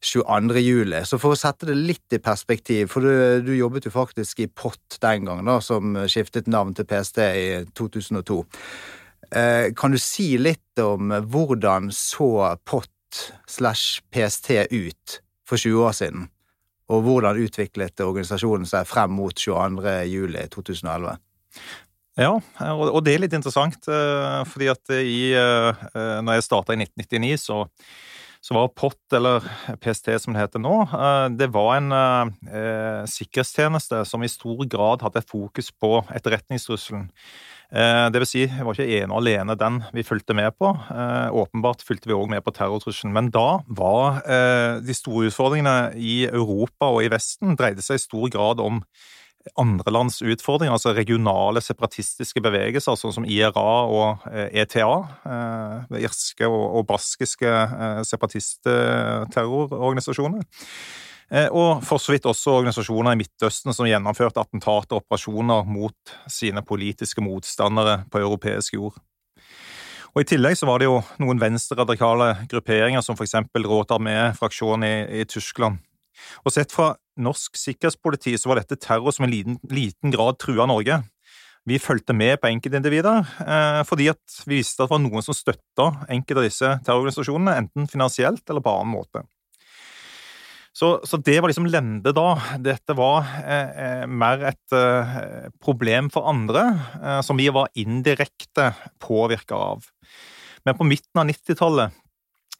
22. 0.00 0.60
juli. 0.64 1.02
Så 1.04 1.18
for 1.20 1.34
å 1.34 1.38
sette 1.38 1.68
det 1.68 1.76
litt 1.76 2.16
i 2.16 2.20
perspektiv, 2.22 2.88
for 2.92 3.04
du, 3.04 3.42
du 3.44 3.52
jobbet 3.56 3.86
jo 3.88 3.92
faktisk 3.94 4.40
i 4.40 4.48
POT 4.48 4.96
den 5.02 5.28
gangen, 5.28 5.48
da, 5.48 5.58
som 5.64 5.98
skiftet 6.08 6.48
navn 6.50 6.72
til 6.76 6.88
PST 6.88 7.20
i 7.20 7.46
2002. 7.76 8.40
Eh, 9.36 9.70
kan 9.76 9.92
du 9.92 10.00
si 10.00 10.32
litt 10.40 10.80
om 10.82 11.12
hvordan 11.12 11.90
så 11.94 12.56
POT 12.64 13.20
slash 13.50 14.00
PST 14.10 14.56
ut 14.72 15.20
for 15.46 15.60
20 15.60 15.84
år 15.84 15.94
siden? 16.00 16.26
Og 16.90 17.04
hvordan 17.06 17.38
utviklet 17.38 18.02
organisasjonen 18.02 18.66
seg 18.66 18.88
frem 18.90 19.12
mot 19.14 19.36
22. 19.36 19.92
juli 20.10 20.42
2011? 20.50 21.18
Ja, 22.18 22.32
og 22.74 22.98
det 23.06 23.14
er 23.14 23.22
litt 23.22 23.34
interessant, 23.36 23.86
eh, 23.88 24.40
fordi 24.48 24.66
at 24.72 24.96
i, 24.98 25.30
eh, 25.36 25.84
når 25.94 26.40
jeg 26.40 26.48
starta 26.48 26.74
i 26.74 26.80
1999, 26.82 27.38
så, 27.38 27.62
så, 28.40 28.54
var 28.56 28.72
POT, 28.72 28.98
eller 29.16 29.44
PST 29.82 30.10
som 30.22 30.34
det 30.34 30.42
heter 30.42 30.62
nå, 30.62 30.74
eh, 30.88 31.26
det 31.36 31.50
var 31.54 31.76
en 31.76 31.92
eh, 31.92 33.04
sikkerhetstjeneste 33.10 34.02
som 34.08 34.24
i 34.24 34.32
stor 34.32 34.64
grad 34.70 35.04
hadde 35.04 35.24
fokus 35.26 35.70
på 35.72 35.98
etterretningstrusselen. 36.08 37.08
Det 37.70 38.18
vil 38.18 38.26
si, 38.26 38.40
det 38.50 38.64
var 38.66 38.74
ikke 38.74 38.96
ene 38.98 39.14
og 39.14 39.20
alene 39.20 39.54
den 39.54 39.76
vi 39.94 40.02
fulgte 40.02 40.34
med 40.34 40.56
på. 40.58 40.72
Åpenbart 41.38 41.84
fulgte 41.86 42.10
vi 42.10 42.16
òg 42.16 42.26
med 42.32 42.42
på 42.42 42.50
terrortrusselen. 42.56 43.12
Men 43.14 43.28
da 43.30 43.60
var 43.70 44.18
de 44.82 44.96
store 44.98 45.28
utfordringene 45.30 45.92
i 45.94 46.24
Europa 46.26 46.88
og 46.90 47.06
i 47.06 47.12
Vesten 47.14 47.54
dreide 47.54 47.86
seg 47.86 48.00
i 48.00 48.02
stor 48.02 48.26
grad 48.34 48.64
om 48.64 48.82
andre 49.56 49.90
lands 49.92 50.22
utfordringer, 50.22 50.72
altså 50.74 50.92
regionale 50.94 51.60
separatistiske 51.64 52.40
bevegelser, 52.44 52.94
sånn 52.98 53.12
som 53.16 53.24
IRA 53.24 53.86
og 53.88 54.18
ETA, 54.28 55.08
eh, 55.24 55.32
e 55.32 55.34
eh, 55.96 56.02
irske 56.04 56.46
og 56.48 56.86
baskiske 56.88 57.48
eh, 57.48 58.02
separatistterrororganisasjoner. 58.08 60.42
Og 61.54 61.84
for 61.86 62.02
så 62.02 62.10
vidt 62.10 62.26
også 62.26 62.58
organisasjoner 62.58 63.14
i 63.14 63.20
Midtøsten 63.20 63.70
som 63.70 63.86
gjennomførte 63.86 64.42
attentater 64.42 64.96
og 64.96 65.04
operasjoner 65.04 65.62
mot 65.62 65.94
sine 66.26 66.58
politiske 66.66 67.22
motstandere 67.22 68.02
på 68.10 68.18
europeisk 68.18 68.74
jord. 68.74 68.98
Og 70.10 70.24
I 70.24 70.26
tillegg 70.26 70.58
så 70.58 70.66
var 70.66 70.82
det 70.82 70.88
jo 70.88 70.98
noen 71.22 71.38
venstreradikale 71.38 72.50
grupperinger, 72.50 72.98
som 73.06 73.14
f.eks. 73.14 73.46
Råt 73.62 73.94
Armé-fraksjonen 73.94 74.82
i, 74.88 75.22
i 75.22 75.24
Tyskland, 75.30 75.78
og 76.44 76.54
sett 76.54 76.74
fra 76.74 76.92
norsk 77.20 77.58
sikkerhetspoliti 77.58 78.36
så 78.38 78.50
var 78.50 78.60
dette 78.60 78.78
terror 78.80 79.14
som 79.14 79.26
i 79.26 79.32
liten, 79.32 79.58
liten 79.70 80.14
grad 80.14 80.38
trua 80.40 80.68
Norge. 80.70 81.02
Vi 81.68 81.76
fulgte 81.82 82.16
med 82.16 82.38
på 82.40 82.48
enkeltindivider 82.48 83.20
eh, 83.44 83.82
fordi 83.88 84.08
vi 84.48 84.60
visste 84.60 84.82
at 84.82 84.88
det 84.88 84.94
var 84.94 85.02
noen 85.04 85.24
som 85.26 85.36
støtta 85.36 85.90
enkelte 86.08 86.40
av 86.40 86.48
disse 86.48 86.72
terrororganisasjonene, 86.86 87.58
enten 87.64 87.90
finansielt 87.90 88.42
eller 88.48 88.64
på 88.64 88.72
annen 88.78 88.94
måte. 88.96 89.26
Så, 90.72 91.00
så, 91.04 91.18
det 91.18 91.40
var 91.42 91.50
liksom 91.50 91.66
lende 91.66 92.12
da. 92.14 92.28
Dette 92.62 92.94
var 92.96 93.26
eh, 93.42 93.70
eh 93.84 94.04
mer 94.06 94.44
et 94.52 94.76
eh, 94.76 95.16
problem 95.62 96.10
for 96.14 96.30
andre, 96.30 96.62
eh, 97.00 97.20
som 97.26 97.36
vi 97.40 97.48
var 97.52 97.72
indirekte 97.74 98.70
påvirka 99.02 99.58
av. 99.58 99.84
Men 100.64 100.78
på 100.78 100.86
midten 100.86 101.20
av 101.20 101.26
90-tallet 101.26 101.98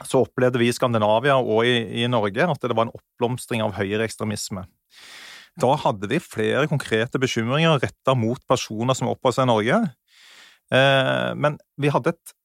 så 0.07 0.25
opplevde 0.25 0.61
vi 0.61 0.71
i 0.71 0.75
Skandinavia 0.75 1.37
og 1.41 1.67
i, 1.69 2.03
i, 2.03 2.07
Norge 2.11 2.47
at 2.53 2.65
det 2.65 2.77
var 2.77 2.89
en 2.89 2.95
oppblomstring 2.97 3.65
av 3.65 3.77
høyreekstremisme. 3.79 4.65
Da 5.61 5.71
hadde 5.83 6.09
de 6.11 6.21
flere 6.23 6.67
konkrete 6.71 7.21
bekymringer 7.21 7.81
retta 7.83 8.15
mot 8.17 8.41
personer 8.49 8.97
som 8.97 9.11
oppholdt 9.11 9.41
seg 9.41 9.49
i 9.49 9.51
Norge. 9.51 9.81
Eh, 10.71 11.31
men 11.37 11.59
vi 11.81 11.91
hadde 11.93 12.15
et 12.15 12.37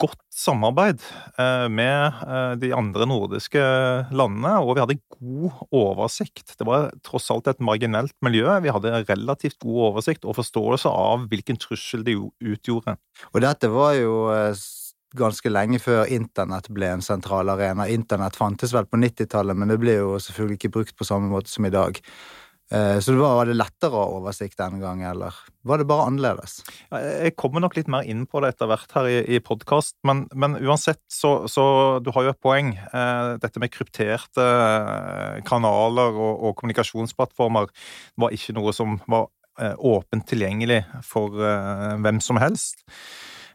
godt 0.00 0.20
samarbeid 0.34 1.02
eh, 1.38 1.66
med 1.70 2.18
eh, 2.24 2.54
de 2.60 2.70
andre 2.74 3.06
nordiske 3.08 3.62
landene, 4.10 4.54
og 4.62 4.74
vi 4.76 4.82
hadde 4.82 4.98
god 5.14 5.62
oversikt. 5.74 6.56
Det 6.58 6.66
var 6.66 6.90
tross 7.06 7.28
alt 7.34 7.50
et 7.50 7.62
marginelt 7.64 8.14
miljø. 8.24 8.46
Vi 8.64 8.72
hadde 8.74 9.04
relativt 9.08 9.58
god 9.62 9.80
oversikt 9.92 10.26
og 10.26 10.38
forståelse 10.38 10.90
av 10.90 11.28
hvilken 11.30 11.60
trussel 11.60 12.04
det 12.06 12.16
utgjorde. 12.18 12.98
Og 13.32 13.42
dette 13.44 13.70
var 13.72 13.94
jo 13.98 14.18
eh, 14.34 14.66
ganske 15.16 15.52
lenge 15.52 15.80
før 15.80 16.08
internett 16.12 16.68
ble 16.74 16.90
en 16.96 17.04
sentral 17.04 17.48
arena. 17.52 17.88
Internett 17.88 18.36
fantes 18.36 18.74
vel 18.76 18.88
på 18.88 19.00
90-tallet, 19.00 19.56
men 19.56 19.72
det 19.72 19.78
ble 19.80 20.00
jo 20.00 20.18
selvfølgelig 20.20 20.60
ikke 20.60 20.74
brukt 20.74 20.98
på 20.98 21.08
samme 21.08 21.30
måte 21.32 21.52
som 21.52 21.68
i 21.68 21.72
dag. 21.72 22.00
Eh, 22.70 22.98
så 23.00 23.14
det 23.14 23.20
var, 23.22 23.36
var 23.38 23.48
det 23.48 23.56
lettere 23.56 23.96
å 23.96 24.02
ha 24.02 24.16
oversikt 24.18 24.58
denne 24.60 24.80
gang, 24.82 25.00
eller 25.08 25.36
var 25.64 25.80
det 25.80 25.86
bare 25.88 26.08
annerledes? 26.10 26.58
Jeg 26.92 27.32
kommer 27.40 27.64
nok 27.64 27.78
litt 27.78 27.88
mer 27.88 28.04
inn 28.04 28.26
på 28.28 28.42
det 28.44 28.52
etter 28.52 28.68
hvert 28.68 28.92
her 28.92 29.08
i, 29.08 29.16
i 29.36 29.40
podkast, 29.40 29.96
men, 30.08 30.26
men, 30.36 30.58
uansett 30.60 31.00
så, 31.12 31.48
så 31.48 31.64
Du 32.04 32.12
har 32.12 32.26
jo 32.26 32.34
et 32.34 32.42
poeng. 32.44 32.74
Eh, 32.76 33.30
dette 33.40 33.62
med 33.62 33.72
krypterte 33.72 34.44
eh, 34.44 35.40
kanaler 35.48 36.12
og, 36.12 36.44
og 36.50 36.58
kommunikasjonsplattformer 36.60 37.72
var 38.20 38.36
ikke 38.36 38.56
noe 38.58 38.76
som 38.76 39.00
var 39.08 39.30
åpent 39.58 40.22
tilgjengelig 40.30 40.84
for 41.02 41.34
hvem 41.34 42.20
som 42.22 42.38
helst. 42.38 42.84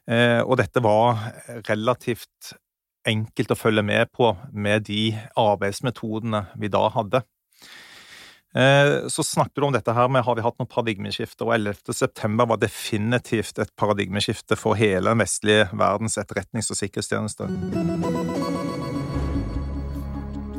Og 0.04 0.58
dette 0.60 0.82
var 0.84 1.22
relativt 1.70 2.54
enkelt 3.08 3.54
å 3.54 3.58
følge 3.58 3.84
med 3.88 4.12
på 4.16 4.34
med 4.52 4.88
de 4.90 5.14
arbeidsmetodene 5.40 6.46
vi 6.60 6.72
da 6.72 6.88
hadde. 6.92 7.24
Eh, 8.56 9.08
så 9.08 9.24
snakker 9.24 9.62
du 9.62 9.68
om 9.68 9.74
dette 9.74 9.94
her 9.94 10.10
med 10.14 10.24
har 10.26 10.36
vi 10.38 10.44
hatt 10.46 10.60
noen 10.62 10.70
paradigmeskifter, 10.70 11.48
og 11.48 11.56
11. 11.56 11.96
september 11.98 12.52
var 12.52 12.60
definitivt 12.62 13.58
et 13.64 13.72
paradigmeskifte 13.80 14.58
for 14.60 14.78
hele 14.78 15.10
den 15.10 15.24
vestlige 15.24 15.66
verdens 15.74 16.20
etterretnings- 16.22 16.70
og 16.70 16.78
sikkerhetstjeneste. 16.78 17.50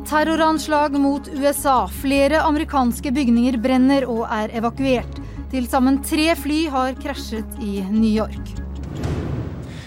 Terroranslag 0.05 0.99
mot 1.01 1.31
USA. 1.33 1.85
Flere 2.03 2.43
amerikanske 2.45 3.15
bygninger 3.15 3.57
brenner 3.63 4.05
og 4.11 4.27
er 4.27 4.53
evakuert. 4.59 5.23
Til 5.55 5.71
sammen 5.71 6.03
tre 6.03 6.33
fly 6.37 6.65
har 6.75 6.99
krasjet 6.99 7.57
i 7.63 7.79
New 7.87 8.11
York. 8.11 8.64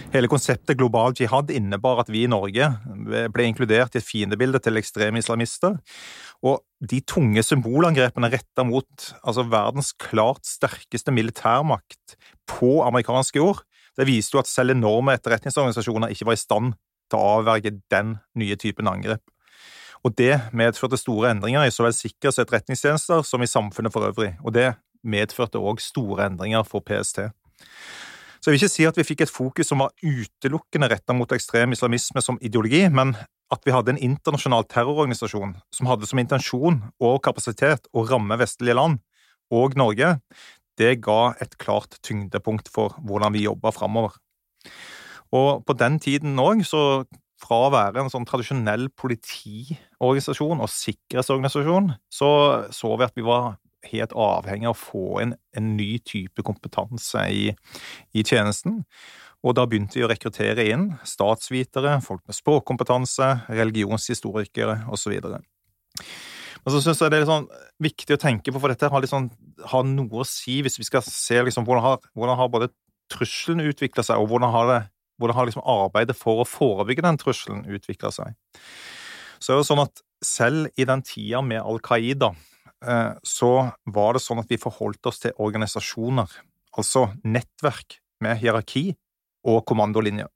Hele 0.08 0.28
konseptet 0.30 0.78
global 0.80 1.12
jihad 1.12 1.50
innebar 1.52 1.98
at 2.00 2.08
vi 2.08 2.22
i 2.24 2.30
Norge 2.30 2.64
ble 3.28 3.44
inkludert 3.44 3.92
i 3.92 4.00
et 4.00 4.06
fiendebilde 4.06 4.60
til 4.64 4.80
ekstreme 4.80 5.20
islamister. 5.20 5.74
Og 6.40 6.62
de 6.80 7.02
tunge 7.04 7.42
symbolangrepene 7.44 8.30
retta 8.32 8.64
mot 8.64 9.08
altså 9.20 9.44
verdens 9.52 9.92
klart 10.00 10.48
sterkeste 10.48 11.12
militærmakt 11.12 12.16
på 12.48 12.78
amerikanske 12.86 13.42
jord, 13.42 13.60
det 14.00 14.06
viste 14.08 14.36
jo 14.36 14.40
at 14.40 14.48
selv 14.48 14.72
enorme 14.72 15.12
etterretningsorganisasjoner 15.18 16.14
ikke 16.14 16.30
var 16.30 16.38
i 16.38 16.40
stand 16.40 16.72
til 17.10 17.20
å 17.20 17.34
avverge 17.40 17.74
den 17.92 18.16
nye 18.38 18.56
typen 18.56 18.88
angrep. 18.88 19.24
Og 20.06 20.14
det 20.16 20.38
medførte 20.56 20.96
store 20.96 21.34
endringer 21.34 21.66
i 21.66 21.74
så 21.74 21.84
vel 21.84 21.96
sikkerhets- 21.96 22.38
og 22.38 22.46
etterretningstjenester 22.46 23.26
som 23.26 23.44
i 23.44 23.50
samfunnet 23.50 23.92
for 23.92 24.08
øvrig. 24.08 24.38
Og 24.40 24.56
det 24.56 24.70
medførte 25.04 25.60
òg 25.60 25.82
store 25.84 26.30
endringer 26.30 26.64
for 26.64 26.80
PST. 26.80 27.26
Så 28.48 28.54
jeg 28.54 28.56
vil 28.56 28.64
ikke 28.64 28.72
si 28.72 28.84
at 28.88 28.96
vi 28.96 29.04
fikk 29.04 29.22
et 29.26 29.30
fokus 29.30 29.68
som 29.68 29.82
var 29.82 29.90
utelukkende 30.00 30.86
retta 30.88 31.12
mot 31.12 31.28
ekstrem 31.36 31.74
islamisme 31.74 32.22
som 32.24 32.38
ideologi, 32.40 32.80
men 32.88 33.10
at 33.52 33.66
vi 33.68 33.74
hadde 33.74 33.92
en 33.92 34.00
internasjonal 34.06 34.64
terrororganisasjon 34.72 35.52
som 35.76 35.90
hadde 35.90 36.08
som 36.08 36.22
intensjon 36.22 36.78
og 36.96 37.18
kapasitet 37.26 37.90
å 37.92 38.06
ramme 38.08 38.38
vestlige 38.40 38.78
land, 38.78 39.02
og 39.52 39.76
Norge, 39.76 40.14
det 40.80 40.94
ga 41.04 41.34
et 41.44 41.58
klart 41.60 42.00
tyngdepunkt 42.00 42.72
for 42.72 42.96
hvordan 43.04 43.36
vi 43.36 43.44
jobba 43.44 43.68
framover. 43.76 44.16
Og 45.28 45.60
på 45.68 45.76
den 45.76 46.00
tiden 46.00 46.40
òg, 46.40 46.64
så 46.64 47.04
fra 47.44 47.62
å 47.66 47.70
være 47.76 48.00
en 48.00 48.08
sånn 48.08 48.24
tradisjonell 48.32 48.88
politiorganisasjon 48.96 50.64
og 50.64 50.72
sikkerhetsorganisasjon, 50.72 51.92
så 52.08 52.32
så 52.72 52.96
vi 52.96 53.12
at 53.12 53.20
vi 53.20 53.28
var 53.28 53.58
helt 53.86 54.14
avhengig 54.18 54.68
av 54.68 54.74
å 54.74 54.80
få 54.80 55.06
en, 55.22 55.34
en 55.56 55.70
ny 55.78 55.98
type 56.02 56.42
kompetanse 56.46 57.22
i, 57.30 57.52
i 58.12 58.24
tjenesten. 58.26 58.82
Og 59.46 59.54
da 59.54 59.68
begynte 59.70 60.00
vi 60.00 60.04
å 60.06 60.10
rekruttere 60.10 60.66
inn 60.72 60.90
statsvitere, 61.06 62.00
folk 62.02 62.24
med 62.26 62.36
språkkompetanse, 62.36 63.30
religionshistorikere 63.54 64.80
osv. 64.90 65.14
Men 66.64 66.74
så 66.74 66.82
syns 66.82 67.00
jeg 67.00 67.12
det 67.14 67.20
er 67.22 67.28
sånn 67.28 67.46
viktig 67.82 68.16
å 68.16 68.20
tenke 68.20 68.52
på, 68.52 68.60
for 68.60 68.72
dette 68.72 68.90
har, 68.90 69.04
liksom, 69.04 69.30
har 69.70 69.86
noe 69.86 70.24
å 70.24 70.26
si 70.26 70.58
hvis 70.66 70.80
vi 70.80 70.88
skal 70.88 71.04
se 71.06 71.38
liksom, 71.46 71.66
hvordan, 71.68 71.84
har, 71.84 72.10
hvordan 72.18 72.40
har 72.40 72.50
både 72.52 72.72
trusselen 73.12 73.62
utvikla 73.70 74.04
seg, 74.04 74.20
og 74.20 74.32
hvordan 74.32 74.52
har, 74.52 74.72
det, 74.72 74.80
hvordan 75.22 75.38
har 75.38 75.48
liksom 75.48 75.64
arbeidet 75.70 76.18
for 76.18 76.42
å 76.42 76.48
forebygge 76.48 77.06
den 77.06 77.20
trusselen 77.20 77.64
utvikla 77.70 78.10
seg. 78.14 78.34
Så 79.38 79.54
er 79.54 79.60
det 79.60 79.68
sånn 79.70 79.84
at 79.84 80.02
selv 80.24 80.66
i 80.74 80.86
den 80.88 81.04
tida 81.06 81.40
med 81.46 81.62
Al 81.62 81.78
Qaida 81.84 82.32
så 82.78 83.52
var 83.90 84.14
det 84.14 84.22
sånn 84.22 84.38
at 84.38 84.52
vi 84.52 84.60
forholdt 84.62 85.08
oss 85.10 85.18
til 85.24 85.34
organisasjoner, 85.42 86.30
altså 86.78 87.08
nettverk 87.26 87.98
med 88.22 88.38
hierarki 88.38 88.92
og 89.48 89.64
kommandolinjer. 89.66 90.30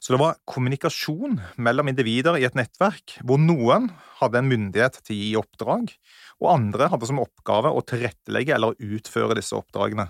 Så 0.00 0.14
det 0.14 0.20
var 0.20 0.36
kommunikasjon 0.46 1.38
mellom 1.66 1.88
individer 1.90 2.36
i 2.38 2.44
et 2.46 2.54
nettverk, 2.54 3.16
hvor 3.26 3.40
noen 3.42 3.88
hadde 4.20 4.38
en 4.38 4.50
myndighet 4.50 5.00
til 5.02 5.16
å 5.16 5.18
gi 5.18 5.32
oppdrag, 5.40 5.90
og 6.38 6.52
andre 6.52 6.90
hadde 6.92 7.08
som 7.08 7.18
oppgave 7.22 7.72
å 7.72 7.82
tilrettelegge 7.82 8.54
eller 8.54 8.76
utføre 8.78 9.34
disse 9.38 9.56
oppdragene. 9.56 10.06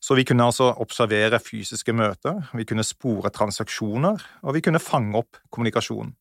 Så 0.00 0.16
vi 0.16 0.24
kunne 0.24 0.46
altså 0.48 0.70
observere 0.80 1.42
fysiske 1.42 1.92
møter, 1.92 2.40
vi 2.56 2.64
kunne 2.64 2.86
spore 2.86 3.28
transaksjoner, 3.34 4.24
og 4.40 4.56
vi 4.56 4.64
kunne 4.64 4.80
fange 4.80 5.20
opp 5.20 5.42
kommunikasjon. 5.52 6.14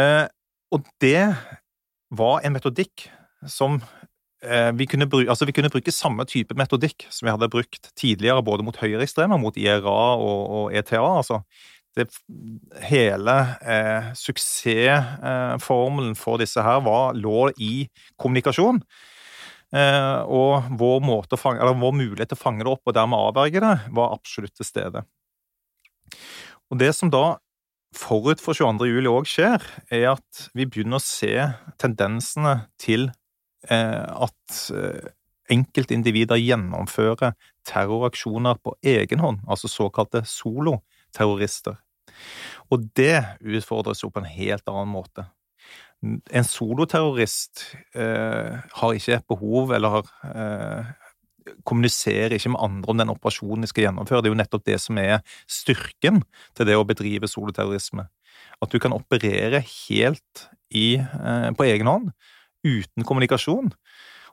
Eh, 0.00 0.24
og 0.72 0.88
det 1.04 1.20
var 2.08 2.44
en 2.44 2.54
metodikk 2.54 3.08
som 3.50 3.80
eh, 4.44 4.72
vi 4.76 4.86
kunne, 4.86 5.06
bruke, 5.10 5.30
altså 5.30 5.46
vi 5.48 5.54
kunne 5.56 5.70
bruke 5.72 5.94
samme 5.94 6.24
type 6.28 6.54
metodikk 6.58 7.06
som 7.10 7.26
vi 7.26 7.34
hadde 7.34 7.50
brukt 7.52 7.90
tidligere 7.98 8.44
både 8.46 8.66
mot 8.66 8.76
høyreekstreme, 8.80 9.38
mot 9.40 9.56
IRA 9.58 9.80
og, 10.16 10.50
og, 10.58 10.76
ETA. 10.76 11.02
altså 11.02 11.42
det, 11.96 12.10
hele 12.84 13.34
eh, 13.64 14.12
suksessformelen 14.18 16.16
for 16.18 16.36
disse 16.42 16.62
her 16.62 16.82
var, 16.84 17.16
lå 17.16 17.50
i 17.56 17.88
kommunikasjon. 18.20 18.82
Eh, 19.74 20.18
og 20.30 20.68
vår, 20.78 21.36
fange, 21.40 21.64
vår, 21.80 21.94
mulighet 21.96 22.30
til 22.30 22.38
å 22.38 22.42
fange 22.42 22.62
det 22.62 22.70
opp 22.70 22.86
og 22.86 22.94
dermed 22.94 23.30
avverge 23.30 23.62
det, 23.64 23.74
var 23.96 24.14
absolutt 24.14 24.54
til 24.56 24.68
stede. 24.68 25.02
Og 26.70 26.78
Det 26.78 26.92
som 26.94 27.10
da 27.10 27.38
forut 27.96 28.42
for 28.42 28.56
22. 28.56 28.88
juli 28.90 29.10
òg 29.10 29.28
skjer, 29.28 29.62
er 29.92 30.10
at 30.14 30.48
vi 30.56 30.66
begynner 30.68 31.00
å 31.00 31.04
se 31.04 31.32
tendensene 31.80 32.58
til 32.80 33.08
eh, 33.70 34.04
at 34.04 34.58
eh, 34.74 35.08
enkeltindivider 35.52 36.40
gjennomfører 36.40 37.36
terroraksjoner 37.66 38.60
på 38.62 38.76
egen 38.86 39.22
hånd, 39.22 39.42
altså 39.48 39.70
såkalte 39.70 40.24
soloterrorister. 40.28 41.78
Og 42.72 42.86
det 42.98 43.22
utfordres 43.40 44.02
jo 44.02 44.10
på 44.10 44.22
en 44.22 44.30
helt 44.30 44.68
annen 44.70 44.92
måte. 44.92 45.26
En 46.04 46.44
soloterrorist 46.46 47.64
eh, 47.96 48.56
har 48.80 48.96
ikke 48.96 49.22
behov 49.32 49.72
eller 49.74 49.96
har 49.96 50.10
eh, 50.28 50.90
kommuniserer 51.68 52.36
ikke 52.36 52.52
med 52.54 52.62
andre 52.64 52.92
om 52.92 53.00
den 53.00 53.12
operasjonen 53.12 53.66
de 53.66 53.70
skal 53.70 53.88
gjennomføre. 53.88 54.22
Det 54.22 54.30
er 54.30 54.34
jo 54.34 54.40
nettopp 54.42 54.66
det 54.66 54.80
som 54.82 55.00
er 55.02 55.20
styrken 55.50 56.22
til 56.56 56.68
det 56.68 56.78
å 56.78 56.86
bedrive 56.88 57.30
soloterrorisme. 57.30 58.08
At 58.62 58.72
du 58.72 58.80
kan 58.82 58.94
operere 58.96 59.62
helt 59.62 60.48
i, 60.72 60.96
eh, 60.96 61.50
på 61.56 61.68
egen 61.68 61.86
hånd, 61.86 62.12
uten 62.66 63.06
kommunikasjon, 63.06 63.72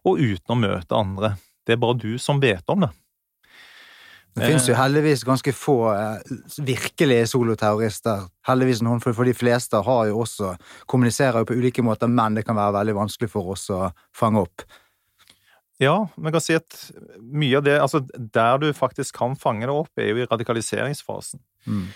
og 0.04 0.20
uten 0.20 0.56
å 0.56 0.60
møte 0.60 0.98
andre. 0.98 1.36
Det 1.66 1.76
er 1.76 1.82
bare 1.82 2.00
du 2.00 2.18
som 2.20 2.42
vet 2.44 2.64
om 2.68 2.86
det. 2.86 2.92
Det 4.34 4.48
finnes 4.50 4.66
jo 4.66 4.74
heldigvis 4.74 5.22
ganske 5.28 5.52
få 5.54 5.78
eh, 5.94 6.38
virkelige 6.66 7.28
soloterrorister. 7.30 8.26
Heldigvis 8.50 8.82
noen, 8.82 9.02
for 9.04 9.28
de 9.28 9.36
fleste 9.38 9.78
har 9.86 10.08
jo 10.10 10.24
også 10.24 10.56
kommuniserer 10.90 11.44
jo 11.44 11.50
på 11.52 11.58
ulike 11.60 11.86
måter, 11.86 12.10
men 12.10 12.40
det 12.40 12.46
kan 12.48 12.58
være 12.58 12.80
veldig 12.80 12.96
vanskelig 12.98 13.30
for 13.30 13.54
oss 13.54 13.68
å 13.70 13.92
fange 14.16 14.42
opp. 14.42 14.66
Ja, 15.84 15.96
vi 16.16 16.34
kan 16.34 16.44
si 16.44 16.56
at 16.58 16.76
mye 17.20 17.60
av 17.60 17.66
det 17.66 17.78
Altså, 17.82 18.04
der 18.16 18.60
du 18.62 18.70
faktisk 18.76 19.18
kan 19.20 19.38
fange 19.40 19.68
det 19.68 19.76
opp, 19.76 19.92
er 20.00 20.12
jo 20.12 20.24
i 20.24 20.28
radikaliseringsfasen. 20.30 21.42
Mm. 21.68 21.88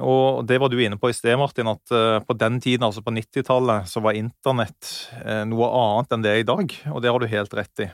Og 0.00 0.46
det 0.48 0.56
var 0.60 0.72
du 0.72 0.78
inne 0.80 0.96
på 0.96 1.10
i 1.12 1.16
sted, 1.16 1.36
Martin, 1.36 1.68
at 1.68 1.92
uh, 1.92 2.18
på 2.24 2.36
den 2.40 2.60
tiden, 2.64 2.86
altså 2.86 3.02
på 3.04 3.12
90-tallet, 3.12 3.90
så 3.90 4.00
var 4.00 4.16
internett 4.16 4.92
uh, 5.20 5.42
noe 5.48 5.68
annet 5.68 6.16
enn 6.16 6.24
det 6.24 6.32
er 6.32 6.40
i 6.40 6.48
dag, 6.48 6.76
og 6.94 7.02
det 7.04 7.12
har 7.12 7.20
du 7.20 7.28
helt 7.28 7.56
rett 7.58 7.84
i. 7.84 7.88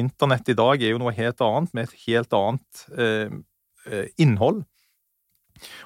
Internett 0.00 0.48
i 0.48 0.56
dag 0.56 0.80
er 0.80 0.94
jo 0.94 1.00
noe 1.02 1.12
helt 1.12 1.44
annet, 1.44 1.74
med 1.76 1.88
et 1.88 2.04
helt 2.06 2.32
annet 2.32 2.84
eh, 2.96 3.34
innhold. 4.16 4.62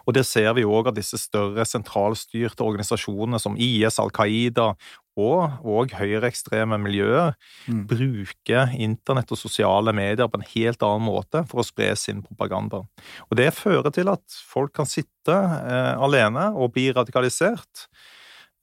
Og 0.06 0.14
det 0.14 0.22
ser 0.28 0.52
vi 0.54 0.62
òg 0.62 0.92
av 0.92 0.94
disse 0.94 1.18
større 1.18 1.64
sentralstyrte 1.66 2.64
organisasjonene 2.64 3.40
som 3.42 3.56
IS, 3.58 3.98
Al 3.98 4.12
Qaida 4.14 4.74
og, 5.16 5.56
og 5.64 5.92
høyreekstreme 5.96 6.78
miljøer 6.80 7.32
mm. 7.66 7.84
bruker 7.88 8.74
internett 8.76 9.32
og 9.32 9.40
sosiale 9.40 9.94
medier 9.96 10.28
på 10.28 10.40
en 10.40 10.48
helt 10.52 10.84
annen 10.84 11.06
måte 11.08 11.42
for 11.48 11.62
å 11.62 11.66
spre 11.66 11.92
sin 11.98 12.20
propaganda. 12.24 12.82
Og 13.30 13.40
Det 13.40 13.48
fører 13.56 13.92
til 13.94 14.12
at 14.12 14.24
folk 14.52 14.74
kan 14.76 14.88
sitte 14.88 15.36
eh, 15.36 15.94
alene 15.96 16.50
og 16.54 16.74
bli 16.76 16.90
radikalisert. 16.96 17.88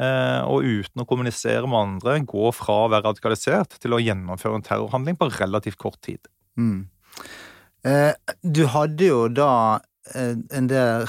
Eh, 0.01 0.41
og 0.49 0.65
uten 0.65 1.03
å 1.03 1.07
kommunisere 1.09 1.69
med 1.69 1.79
andre 1.79 2.19
gå 2.25 2.49
fra 2.55 2.83
å 2.83 2.91
være 2.91 3.11
radikalisert 3.11 3.77
til 3.81 3.93
å 3.93 4.01
gjennomføre 4.01 4.57
en 4.57 4.65
terrorhandling 4.65 5.17
på 5.19 5.29
relativt 5.37 5.81
kort 5.81 6.01
tid. 6.05 6.21
Mm. 6.57 6.85
Eh, 7.85 8.13
du 8.41 8.63
hadde 8.71 9.09
jo 9.09 9.27
da 9.29 9.81
eh, 10.15 10.33
en 10.55 10.69
del 10.71 11.05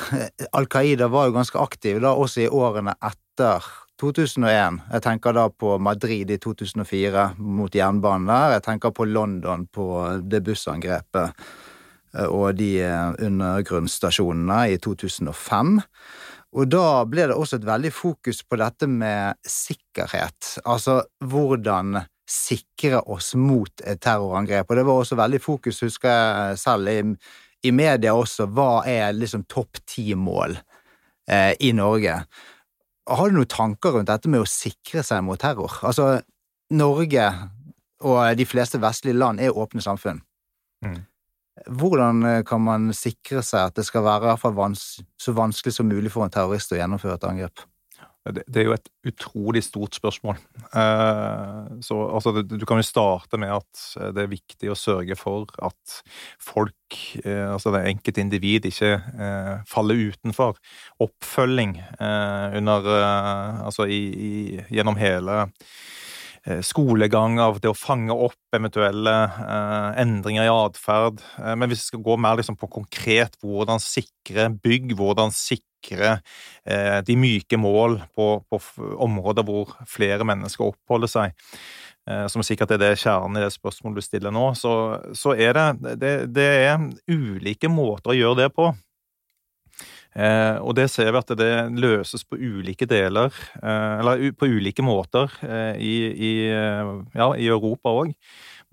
Al 0.56 0.68
Qaida 0.72 1.08
var 1.12 1.28
jo 1.28 1.36
ganske 1.38 1.60
aktiv 1.60 2.00
da 2.04 2.12
også 2.18 2.44
i 2.44 2.50
årene 2.52 2.96
etter 2.98 3.64
2001. 4.00 4.80
Jeg 4.92 5.04
tenker 5.04 5.36
da 5.36 5.48
på 5.50 5.76
Madrid 5.82 6.30
i 6.34 6.38
2004 6.42 7.28
mot 7.38 7.74
jernbanen 7.74 8.28
der. 8.30 8.56
Jeg 8.56 8.64
tenker 8.66 8.94
på 8.94 9.06
London 9.06 9.66
på 9.70 9.86
det 10.22 10.42
bussangrepet 10.46 11.44
eh, 12.16 12.26
og 12.26 12.56
de 12.58 12.72
eh, 12.82 13.12
undergrunnsstasjonene 13.26 14.60
i 14.74 14.80
2005. 14.82 15.76
Og 16.54 16.70
da 16.70 16.86
ble 17.10 17.28
det 17.30 17.36
også 17.38 17.58
et 17.58 17.66
veldig 17.66 17.92
fokus 17.94 18.42
på 18.46 18.58
dette 18.60 18.88
med 18.90 19.38
sikkerhet. 19.46 20.56
Altså 20.64 21.00
hvordan 21.24 22.04
sikre 22.30 23.02
oss 23.10 23.34
mot 23.36 23.82
et 23.84 24.00
terrorangrep. 24.00 24.70
Og 24.70 24.78
det 24.78 24.84
var 24.86 25.00
også 25.00 25.18
veldig 25.18 25.40
fokus, 25.42 25.82
husker 25.84 26.10
jeg 26.10 26.60
selv, 26.62 26.88
i, 26.88 27.02
i 27.68 27.72
media 27.74 28.14
også. 28.16 28.48
Hva 28.48 28.84
er 28.88 29.14
liksom 29.16 29.44
topp 29.50 29.82
ti-mål 29.86 30.56
eh, 31.28 31.52
i 31.60 31.74
Norge? 31.76 32.22
Har 33.10 33.28
du 33.28 33.36
noen 33.36 33.50
tanker 33.50 33.98
rundt 33.98 34.08
dette 34.08 34.30
med 34.32 34.44
å 34.44 34.48
sikre 34.48 35.02
seg 35.04 35.24
mot 35.26 35.40
terror? 35.40 35.76
Altså, 35.84 36.22
Norge 36.72 37.26
og 38.04 38.20
de 38.38 38.46
fleste 38.48 38.80
vestlige 38.80 39.18
land 39.18 39.42
er 39.42 39.56
åpne 39.56 39.82
samfunn. 39.84 40.22
Mm. 40.84 41.02
Hvordan 41.78 42.24
eh, 42.28 42.40
kan 42.46 42.64
man 42.64 42.88
sikre 42.96 43.44
seg 43.46 43.68
at 43.68 43.76
det 43.78 43.84
skal 43.86 44.04
være 44.06 44.34
vans 44.56 44.82
så 45.20 45.34
vanskelig 45.36 45.76
som 45.76 45.88
mulig 45.88 46.10
for 46.12 46.26
en 46.26 46.32
terrorist 46.32 46.72
å 46.74 46.80
gjennomføre 46.80 47.18
et 47.20 47.28
angrep? 47.28 47.62
Det 48.24 48.56
er 48.56 48.64
jo 48.64 48.72
et 48.72 48.86
utrolig 49.04 49.60
stort 49.66 49.98
spørsmål. 49.98 50.38
Eh, 50.72 51.80
så 51.84 51.96
altså, 52.08 52.42
Du 52.42 52.64
kan 52.64 52.80
jo 52.80 52.86
starte 52.86 53.36
med 53.36 53.52
at 53.52 54.14
det 54.16 54.22
er 54.22 54.30
viktig 54.32 54.70
å 54.72 54.78
sørge 54.78 55.16
for 55.20 55.52
at 55.60 55.98
folk, 56.40 56.96
eh, 57.24 57.52
altså 57.52 57.74
det 57.74 57.84
enkelte 57.90 58.24
individ, 58.24 58.70
ikke 58.70 58.94
eh, 58.96 59.58
faller 59.68 60.08
utenfor. 60.08 60.56
Oppfølging 61.04 61.76
under 62.00 62.86
Altså 63.64 63.84
i, 63.90 64.00
i, 64.14 64.32
gjennom 64.72 64.96
hele 64.96 65.44
skolegang 66.64 67.38
av 67.40 67.58
det 67.62 67.70
å 67.70 67.76
fange 67.76 68.12
opp 68.12 68.56
eventuelle 68.56 69.12
eh, 69.24 70.00
endringer 70.02 70.44
i 70.44 70.52
atferd. 70.52 71.22
Eh, 71.40 71.54
men 71.56 71.70
hvis 71.70 71.86
vi 71.86 71.92
skal 71.94 72.04
gå 72.04 72.16
mer 72.20 72.36
liksom, 72.40 72.58
på 72.60 72.68
konkret 72.72 73.38
hvordan 73.40 73.80
sikre 73.82 74.50
bygg, 74.64 74.92
hvordan 74.98 75.32
sikre 75.34 75.73
sikre 75.84 76.20
eh, 76.64 77.02
de 77.04 77.16
myke 77.16 77.56
mål 77.56 78.00
på, 78.14 78.44
på, 78.48 78.60
områder 78.98 79.44
hvor 79.44 79.74
flere 79.86 80.24
mennesker 80.24 80.72
oppholder 80.72 81.08
seg, 81.08 81.34
eh, 82.08 82.26
som 82.28 82.42
sikkert 82.42 82.72
er 82.72 82.78
det 82.78 82.96
kjernen 82.98 83.38
i 83.38 83.44
det 83.44 83.52
spørsmålet 83.52 84.00
du 84.00 84.02
stiller 84.02 84.32
nå, 84.32 84.54
så, 84.54 85.00
så 85.14 85.34
er 85.34 85.54
det, 85.54 85.96
det, 86.00 86.14
det 86.34 86.48
er 86.64 86.90
ulike 87.08 87.68
måter 87.68 88.12
å 88.12 88.18
gjøre 88.18 88.44
det 88.44 88.50
på. 88.54 88.72
Eh, 90.14 90.56
og 90.62 90.76
det 90.78 90.86
ser 90.92 91.10
vi 91.10 91.18
at 91.18 91.30
det 91.34 91.54
løses 91.74 92.22
på 92.22 92.38
ulike 92.38 92.86
deler, 92.86 93.34
eh, 93.58 93.94
eller 93.98 94.28
på 94.38 94.46
ulike 94.46 94.82
måter 94.86 95.32
eh, 95.42 95.74
i, 95.82 95.94
i, 96.14 96.34
eh, 96.54 96.92
ja, 97.18 97.32
i 97.34 97.48
Europa 97.50 97.90
òg 97.90 98.14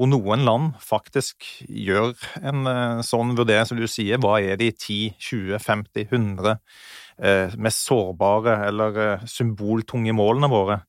hvor 0.02 0.10
noen 0.10 0.42
land 0.48 0.72
faktisk 0.82 1.46
gjør 1.70 2.16
en 2.42 2.66
uh, 2.66 3.02
sånn 3.06 3.36
vurdering 3.38 3.68
som 3.70 3.78
du 3.78 3.86
sier. 3.86 4.18
Hva 4.18 4.40
er 4.42 4.58
de 4.58 4.72
10, 4.74 5.12
20, 5.22 5.62
50, 5.62 6.08
100 6.10 6.56
uh, 6.58 7.54
mest 7.62 7.84
sårbare 7.86 8.56
eller 8.66 8.98
uh, 8.98 9.28
symboltunge 9.30 10.16
målene 10.18 10.50
våre? 10.50 10.80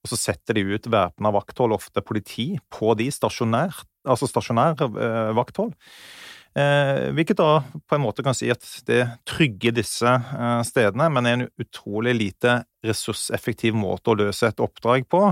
Og 0.00 0.08
så 0.08 0.16
setter 0.16 0.56
de 0.56 0.64
ut 0.72 0.88
væpna 0.88 1.34
vakthold, 1.36 1.76
ofte 1.76 2.00
politi, 2.00 2.54
på 2.72 2.94
de 2.96 3.10
stasjonær, 3.12 3.76
altså 4.08 4.30
stasjonær 4.30 4.80
uh, 4.80 5.36
vakthold. 5.36 5.76
hvilket 7.16 7.38
da 7.38 7.62
på 7.88 7.96
en 7.96 8.02
måte 8.02 8.20
kan 8.24 8.34
si 8.36 8.50
at 8.52 8.66
det 8.84 9.06
trygger 9.24 9.72
disse 9.72 10.10
stedene, 10.68 11.06
men 11.08 11.26
er 11.26 11.36
en 11.38 11.44
utrolig 11.62 12.12
lite 12.12 12.58
ressurseffektiv 12.84 13.72
måte 13.72 14.12
å 14.12 14.18
løse 14.20 14.50
et 14.50 14.60
oppdrag 14.60 15.06
på 15.08 15.22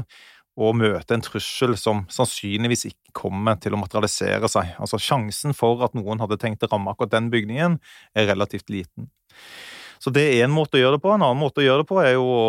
og 0.61 0.77
møte 0.77 1.16
en 1.16 1.25
trussel 1.25 1.73
som 1.81 2.05
sannsynligvis 2.12 2.90
ikke 2.90 3.14
kommer 3.23 3.57
til 3.62 3.75
å 3.75 3.81
materialisere 3.81 4.51
seg. 4.51 4.75
Altså 4.83 5.01
Sjansen 5.01 5.57
for 5.57 5.81
at 5.87 5.96
noen 5.96 6.20
hadde 6.20 6.38
tenkt 6.40 6.66
å 6.66 6.70
ramme 6.70 6.92
akkurat 6.92 7.14
den 7.16 7.31
bygningen, 7.33 7.79
er 8.14 8.29
relativt 8.29 8.73
liten. 8.73 9.09
Så 10.00 10.08
det 10.16 10.22
er 10.32 10.46
en 10.46 10.52
måte 10.54 10.78
å 10.78 10.80
gjøre 10.80 10.96
det 10.96 11.02
på. 11.04 11.10
En 11.12 11.20
annen 11.26 11.42
måte 11.42 11.60
å 11.60 11.64
gjøre 11.64 11.82
det 11.82 11.88
på 11.90 11.98
er 12.00 12.14
jo 12.14 12.24
å 12.24 12.44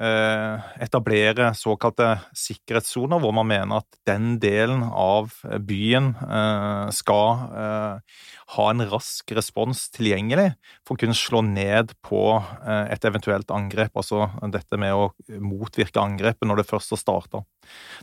eh, 0.00 0.68
etablere 0.86 1.50
såkalte 1.52 2.06
sikkerhetssoner, 2.40 3.20
hvor 3.20 3.34
man 3.36 3.50
mener 3.50 3.82
at 3.82 3.98
den 4.08 4.38
delen 4.40 4.86
av 4.88 5.34
byen 5.68 6.14
eh, 6.24 6.86
skal 6.96 7.42
eh, 7.60 8.22
ha 8.54 8.68
en 8.70 8.86
rask 8.88 9.34
respons 9.36 9.82
tilgjengelig 9.92 10.54
for 10.80 10.96
å 10.96 11.02
kunne 11.02 11.18
slå 11.18 11.42
ned 11.44 11.92
på 12.04 12.22
et 12.64 13.04
eventuelt 13.04 13.52
angrep. 13.52 13.92
Altså 14.00 14.30
dette 14.54 14.80
med 14.80 14.96
å 14.96 15.10
motvirke 15.44 16.00
angrepet 16.00 16.48
når 16.48 16.62
det 16.62 16.68
først 16.70 16.96
har 16.96 17.02
starta. 17.02 17.44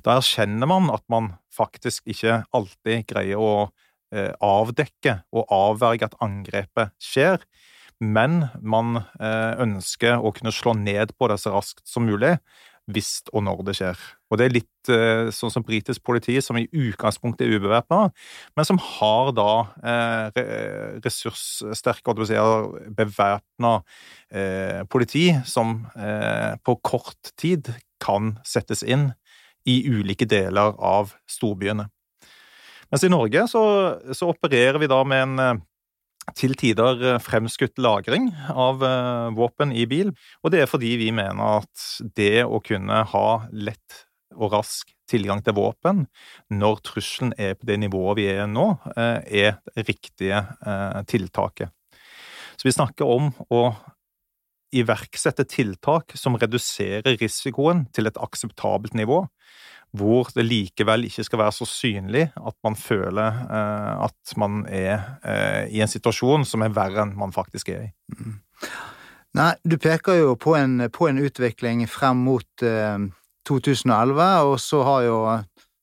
Da 0.06 0.20
erkjenner 0.20 0.70
man 0.70 0.94
at 0.94 1.08
man 1.10 1.34
faktisk 1.50 2.06
ikke 2.14 2.44
alltid 2.54 3.10
greier 3.10 3.42
å 3.42 3.72
avdekke 4.12 5.22
og 5.32 5.54
avverge 5.56 6.10
at 6.10 6.18
angrepet 6.22 6.92
skjer 7.02 7.42
men 8.02 8.48
man 8.66 9.04
eh, 9.22 9.54
ønsker 9.62 10.18
å 10.18 10.34
kunne 10.34 10.54
slå 10.54 10.74
ned 10.78 11.14
på 11.20 11.30
det 11.30 11.38
så 11.42 11.54
raskt 11.54 11.86
som 11.88 12.08
mulig 12.10 12.36
hvis 12.90 13.22
og 13.30 13.44
når 13.46 13.62
det 13.68 13.76
skjer. 13.78 14.00
Og 14.32 14.40
Det 14.40 14.46
er 14.46 14.56
litt 14.56 14.92
eh, 14.92 15.30
sånn 15.36 15.54
som 15.54 15.66
britisk 15.66 16.02
politi, 16.08 16.38
som 16.42 16.58
i 16.58 16.66
utgangspunktet 16.66 17.46
er 17.46 17.60
ubevæpna, 17.60 18.10
men 18.58 18.68
som 18.68 18.80
har 18.82 19.32
da 19.38 19.52
eh, 19.86 20.42
ressurssterke, 21.06 22.16
si, 22.26 22.42
bevæpna 22.98 23.74
eh, 24.34 24.82
politi 24.90 25.30
som 25.46 25.82
eh, 25.94 26.58
på 26.66 26.78
kort 26.82 27.34
tid 27.38 27.74
kan 28.02 28.38
settes 28.48 28.82
inn 28.82 29.12
i 29.70 29.84
ulike 29.86 30.26
deler 30.26 30.74
av 30.82 31.14
storbyene. 31.30 31.86
Mens 32.92 33.06
i 33.06 33.12
Norge 33.14 33.46
så, 33.48 33.62
så 34.12 34.32
opererer 34.34 34.82
vi 34.82 34.90
da 34.92 35.04
med 35.08 35.28
en 35.28 35.62
til 36.38 36.56
tider 36.60 37.02
eh, 37.04 37.20
fremskutt 37.22 37.80
lagring 37.82 38.30
av 38.50 38.84
eh, 38.86 39.28
våpen 39.38 39.74
i 39.74 39.88
bil. 39.90 40.14
Og 40.44 40.54
det 40.54 40.64
er 40.64 40.72
fordi 40.72 40.96
vi 41.02 41.12
mener 41.16 41.62
at 41.62 41.86
det 42.18 42.46
å 42.46 42.62
kunne 42.64 43.04
ha 43.12 43.28
lett 43.52 44.06
og 44.32 44.54
rask 44.54 44.94
tilgang 45.12 45.42
til 45.44 45.58
våpen 45.58 46.06
når 46.56 46.84
trusselen 46.88 47.34
er 47.36 47.58
på 47.60 47.68
det 47.68 47.82
nivået 47.82 48.20
vi 48.22 48.28
er 48.32 48.46
nå, 48.48 48.68
eh, 48.96 49.18
er 49.46 49.58
det 49.76 49.88
riktige 49.90 50.46
tiltaket. 51.12 51.74
Så 52.56 52.68
vi 52.68 52.76
snakker 52.76 53.10
om 53.10 53.32
å 53.50 53.64
iverksette 54.72 55.44
tiltak 55.50 56.14
som 56.16 56.38
reduserer 56.40 57.18
risikoen 57.20 57.88
til 57.92 58.08
et 58.08 58.20
akseptabelt 58.22 58.96
nivå, 58.96 59.26
hvor 59.98 60.30
det 60.36 60.46
likevel 60.48 61.06
ikke 61.08 61.26
skal 61.28 61.42
være 61.44 61.56
så 61.56 61.68
synlig 61.68 62.24
at 62.40 62.56
man 62.64 62.78
føler 62.80 63.42
eh, 63.44 64.06
at 64.08 64.36
man 64.40 64.64
er 64.72 65.18
eh, 65.28 65.66
i 65.76 65.82
en 65.84 65.92
situasjon 65.92 66.46
som 66.48 66.64
er 66.64 66.76
verre 66.76 67.04
enn 67.04 67.16
man 67.20 67.36
faktisk 67.36 67.74
er 67.74 67.90
i. 67.90 67.92
Mm. 68.16 68.38
Nei, 69.40 69.52
du 69.64 69.78
peker 69.80 70.18
jo 70.20 70.36
på 70.40 70.56
en, 70.60 70.88
på 70.92 71.08
en 71.08 71.20
utvikling 71.24 71.84
frem 71.92 72.24
mot 72.28 72.66
eh, 72.68 73.04
2011, 73.48 74.24
og 74.48 74.60
så 74.62 74.84
har 74.88 75.08
jo 75.08 75.18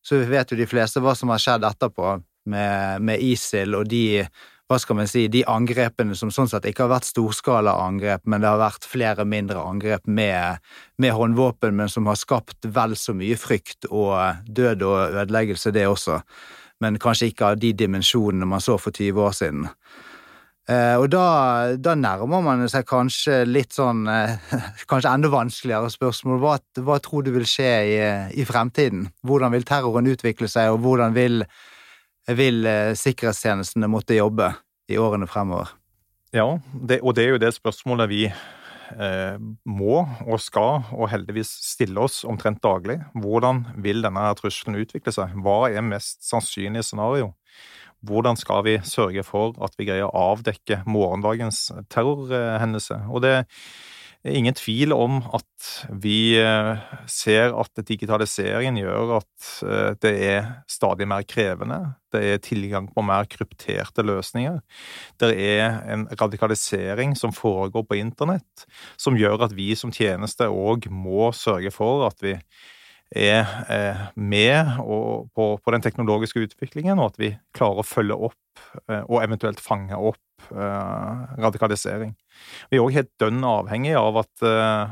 Så 0.09 0.17
vet 0.25 0.53
jo 0.53 0.57
de 0.57 0.65
fleste 0.65 1.01
hva 1.05 1.13
som 1.13 1.29
har 1.29 1.41
skjedd 1.43 1.65
etterpå 1.69 2.15
med, 2.49 3.03
med 3.05 3.21
ISIL 3.21 3.75
og 3.77 3.91
de 3.91 4.23
hva 4.69 4.77
skal 4.81 4.99
man 4.99 5.09
si, 5.09 5.25
de 5.33 5.45
angrepene 5.49 6.17
som 6.19 6.31
sånn 6.33 6.51
sett 6.51 6.67
ikke 6.69 6.85
har 6.85 6.93
vært 6.93 7.09
storskala 7.09 7.73
angrep, 7.87 8.27
men 8.29 8.43
det 8.45 8.51
har 8.51 8.61
vært 8.61 8.85
flere 8.85 9.25
mindre 9.25 9.63
angrep 9.65 10.05
med, 10.05 10.61
med, 11.01 11.15
håndvåpen, 11.17 11.77
men 11.77 11.89
som 11.89 12.09
har 12.11 12.19
skapt 12.21 12.69
vel 12.69 12.93
så 13.01 13.15
mye 13.17 13.39
frykt 13.41 13.89
og 13.89 14.45
død 14.45 14.85
og 14.85 15.21
ødeleggelse, 15.23 15.73
det 15.73 15.87
også. 15.89 16.21
Men 16.85 17.01
kanskje 17.01 17.31
ikke 17.33 17.55
av 17.55 17.63
de 17.63 17.73
dimensjonene 17.75 18.47
man 18.47 18.63
så 18.63 18.77
for 18.79 18.93
20 18.93 19.25
år 19.25 19.35
siden. 19.41 19.65
Eh, 20.69 20.95
og 21.01 21.07
da, 21.09 21.25
da, 21.81 21.95
nærmer 21.97 22.43
man 22.45 22.67
seg 22.69 22.85
kanskje 22.85 23.39
litt 23.49 23.73
sånn 23.73 24.03
eh, 24.13 24.35
Kanskje 24.91 25.15
enda 25.17 25.31
vanskeligere 25.33 25.89
spørsmål. 25.89 26.43
Hva, 26.43 26.59
hva 26.85 26.99
tror 27.01 27.25
du 27.25 27.33
vil 27.39 27.49
skje 27.49 27.73
i, 27.89 27.97
i 28.37 28.45
fremtiden? 28.45 29.07
Hvordan 29.25 29.55
vil 29.57 29.65
terroren 29.65 30.13
utvikle 30.13 30.51
seg, 30.53 30.75
og 30.75 30.85
hvordan 30.85 31.17
vil 31.17 31.41
vil 32.37 32.67
eh, 32.69 32.93
sikkerhetstjenestene 32.99 33.89
måtte 33.91 34.19
jobbe 34.19 34.53
i 34.91 34.99
årene 35.01 35.29
fremover? 35.31 35.73
Ja, 36.35 36.59
det, 36.73 37.01
og 37.01 37.17
det 37.17 37.25
er 37.25 37.35
jo 37.35 37.41
det 37.41 37.55
spørsmålet 37.57 38.11
vi 38.11 38.23
eh, 38.29 39.37
må 39.65 40.03
og 40.27 40.41
skal, 40.45 40.85
og 40.93 41.09
heldigvis 41.13 41.51
stille 41.71 42.03
oss 42.05 42.21
omtrent 42.29 42.61
daglig. 42.65 42.99
Hvordan 43.17 43.65
vil 43.81 44.05
denne 44.05 44.27
trusselen 44.37 44.77
utvikle 44.81 45.15
seg? 45.15 45.37
Hva 45.41 45.71
er 45.71 45.87
mest 45.87 46.21
sannsynlig 46.29 46.85
scenario? 46.85 47.33
Hvordan 48.07 48.39
skal 48.39 48.63
vi 48.67 48.77
sørge 48.87 49.25
for 49.27 49.57
at 49.65 49.75
vi 49.79 49.89
greier 49.89 50.07
å 50.07 50.33
avdekke 50.35 50.85
morgendagens 50.87 51.65
terrorhendelse? 51.91 53.01
Og 53.11 53.25
det 53.25 53.39
ingen 54.27 54.55
tvil 54.55 54.93
om 54.93 55.21
at 55.35 55.69
vi 56.03 56.39
eh, 56.41 56.81
ser 57.11 57.55
at 57.55 57.83
digitaliseringen 57.87 58.81
gjør 58.81 59.19
at 59.21 59.51
eh, 59.63 59.91
det 60.03 60.13
er 60.27 60.49
stadig 60.71 61.07
mer 61.11 61.27
krevende. 61.29 61.79
Det 62.13 62.23
er 62.25 62.43
tilgang 62.43 62.89
på 62.91 63.05
mer 63.07 63.29
krypterte 63.31 64.03
løsninger. 64.07 64.59
Det 65.21 65.31
er 65.35 65.79
en 65.93 66.09
radikalisering 66.19 67.15
som 67.19 67.35
foregår 67.37 67.87
på 67.87 68.01
internett, 68.01 68.67
som 68.99 69.19
gjør 69.19 69.47
at 69.49 69.55
vi 69.57 69.71
som 69.79 69.95
tjeneste 69.95 70.51
òg 70.51 70.91
må 70.91 71.31
sørge 71.37 71.73
for 71.75 72.09
at 72.09 72.19
vi 72.25 72.37
er 73.15 73.47
eh, 73.73 74.01
med 74.15 74.79
på, 75.35 75.73
den 75.73 75.85
teknologiske 75.85 76.43
utviklingen, 76.45 76.99
og 76.99 77.13
at 77.13 77.21
vi 77.21 77.31
klarer 77.57 77.83
å 77.83 77.87
følge 77.87 78.19
opp 78.29 78.37
og 78.89 79.21
eventuelt 79.23 79.61
fange 79.63 79.95
opp 79.95 80.49
radikalisering. 80.51 82.17
Vi 82.71 82.79
er 82.79 82.83
òg 82.83 82.97
helt 82.97 83.11
dønn 83.23 83.45
avhengig 83.47 83.93
av 83.95 84.19
at 84.25 84.43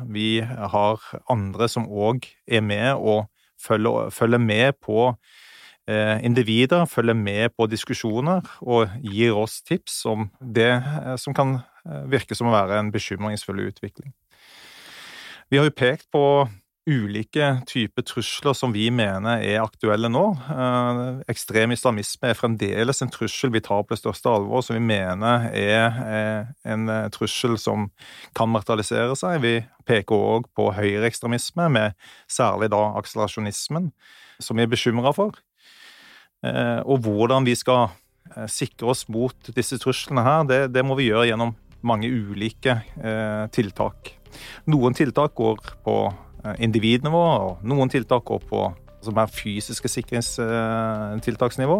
vi 0.07 0.39
har 0.45 1.03
andre 1.33 1.67
som 1.71 1.89
òg 1.91 2.29
er 2.47 2.63
med 2.63 2.93
og 2.95 3.25
følger, 3.59 4.13
følger 4.15 4.39
med 4.39 4.79
på 4.79 5.09
individer, 6.23 6.87
følger 6.87 7.19
med 7.19 7.57
på 7.59 7.67
diskusjoner 7.67 8.47
og 8.63 8.95
gir 9.03 9.35
oss 9.35 9.59
tips 9.67 10.05
om 10.07 10.29
det 10.39 10.71
som 11.19 11.35
kan 11.35 11.59
virke 12.07 12.39
som 12.39 12.47
å 12.47 12.55
være 12.55 12.79
en 12.79 12.95
bekymringsfull 12.95 13.65
utvikling. 13.67 14.15
Vi 15.51 15.59
har 15.59 15.67
jo 15.67 15.75
pekt 15.75 16.07
på 16.15 16.23
ulike 16.87 17.49
typer 17.67 18.05
trusler 18.07 18.55
som 18.55 18.71
vi 18.75 18.87
mener 18.95 19.43
er 19.43 19.59
aktuelle 19.65 20.09
nå. 20.13 20.23
Eh, 20.55 21.01
ekstrem 21.33 21.75
islamisme 21.75 22.31
er 22.31 22.39
fremdeles 22.39 23.03
en 23.03 23.11
trussel 23.13 23.51
vi 23.55 23.63
tar 23.65 23.83
på 23.83 23.95
det 23.95 24.01
største 24.01 24.31
alvor, 24.31 24.63
som 24.63 24.79
vi 24.79 24.85
mener 24.87 25.49
er 25.51 26.47
en 26.67 26.89
eh, 26.93 27.09
trussel 27.15 27.59
som 27.59 27.89
kan 28.39 28.53
materialisere 28.53 29.17
seg. 29.19 29.43
Vi 29.43 29.55
peker 29.87 30.15
òg 30.37 30.47
på 30.55 30.71
høyreekstremisme, 30.77 31.69
med 31.75 31.97
særlig 32.31 32.71
da 32.75 32.83
akselerasjonismen, 33.01 33.91
som 34.39 34.59
vi 34.59 34.67
er 34.67 34.71
bekymra 34.71 35.15
for. 35.17 35.35
Eh, 36.47 36.83
og 36.87 37.03
hvordan 37.07 37.47
vi 37.49 37.57
skal 37.59 37.89
sikre 38.53 38.91
oss 38.93 39.07
mot 39.09 39.51
disse 39.57 39.79
truslene 39.81 40.23
her, 40.23 40.47
det, 40.47 40.61
det 40.75 40.83
må 40.87 40.99
vi 40.99 41.09
gjøre 41.09 41.31
gjennom 41.31 41.55
mange 41.87 42.11
ulike 42.11 42.75
tiltak. 43.55 44.11
Noen 44.69 44.97
tiltak 44.99 45.37
går 45.39 45.63
på 45.87 45.97
Eh, 46.11 46.26
individnivå, 46.63 47.23
og 47.23 47.67
noen 47.67 47.91
tiltak 47.93 48.25
går 48.29 48.43
på 48.49 48.63
altså 48.97 49.15
mer 49.15 49.31
fysiske 49.31 49.91
sikringstiltaksnivå. 49.93 51.79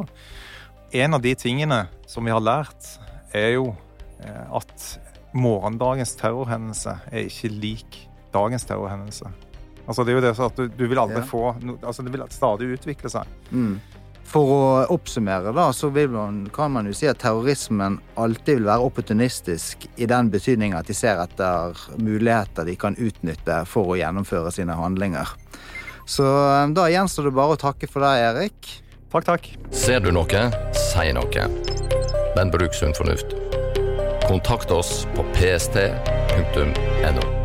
En 0.97 1.17
av 1.17 1.23
de 1.25 1.35
tingene 1.39 1.87
som 2.07 2.25
vi 2.27 2.35
har 2.35 2.43
lært, 2.43 2.93
er 3.35 3.57
jo 3.57 3.73
eh, 4.23 4.45
at 4.55 4.87
morgendagens 5.37 6.15
terrorhendelse 6.17 6.95
er 7.11 7.27
ikke 7.27 7.51
lik 7.53 7.99
dagens 8.33 8.65
terrorhendelse. 8.69 9.29
Altså 9.87 10.05
Det 10.05 10.13
er 10.13 10.19
jo 10.19 10.25
det 10.25 10.33
at 10.47 10.57
du, 10.59 10.67
du 10.67 10.87
vil 10.91 10.99
aldri 10.99 11.21
ja. 11.21 11.27
få 11.29 11.43
altså 11.55 12.03
Det 12.03 12.13
vil 12.13 12.25
stadig 12.35 12.73
utvikle 12.75 13.11
seg. 13.13 13.29
Mm. 13.51 13.77
For 14.27 14.51
å 14.51 14.63
oppsummere, 14.93 15.53
da, 15.55 15.69
så 15.73 15.89
man, 16.11 16.51
kan 16.53 16.73
man 16.75 16.89
jo 16.89 16.95
si 16.97 17.07
at 17.09 17.21
terrorismen 17.23 18.01
alltid 18.19 18.59
vil 18.59 18.67
være 18.67 18.89
opportunistisk 18.89 19.87
i 19.97 20.09
den 20.11 20.31
betydning 20.33 20.75
at 20.75 20.91
de 20.91 20.95
ser 20.99 21.23
etter 21.23 21.79
muligheter 21.97 22.67
de 22.67 22.75
kan 22.77 22.99
utnytte 22.99 23.63
for 23.71 23.95
å 23.95 23.99
gjennomføre 24.01 24.51
sine 24.53 24.75
handlinger. 24.77 25.31
Så 26.07 26.27
eh, 26.27 26.67
da 26.75 26.89
gjenstår 26.91 27.31
det 27.31 27.37
bare 27.39 27.55
å 27.55 27.61
takke 27.61 27.87
for 27.91 28.03
deg, 28.07 28.27
Erik. 28.33 28.75
Takk, 29.15 29.25
takk. 29.31 29.49
Ser 29.71 30.03
du 30.03 30.11
noe, 30.15 30.51
si 30.75 31.13
noe. 31.15 31.49
Men 32.37 32.53
bruk 32.53 32.75
sunn 32.77 32.95
fornuft. 32.99 33.35
Kontakt 34.27 34.71
oss 34.75 35.07
på 35.15 35.23
pst.no. 35.39 37.36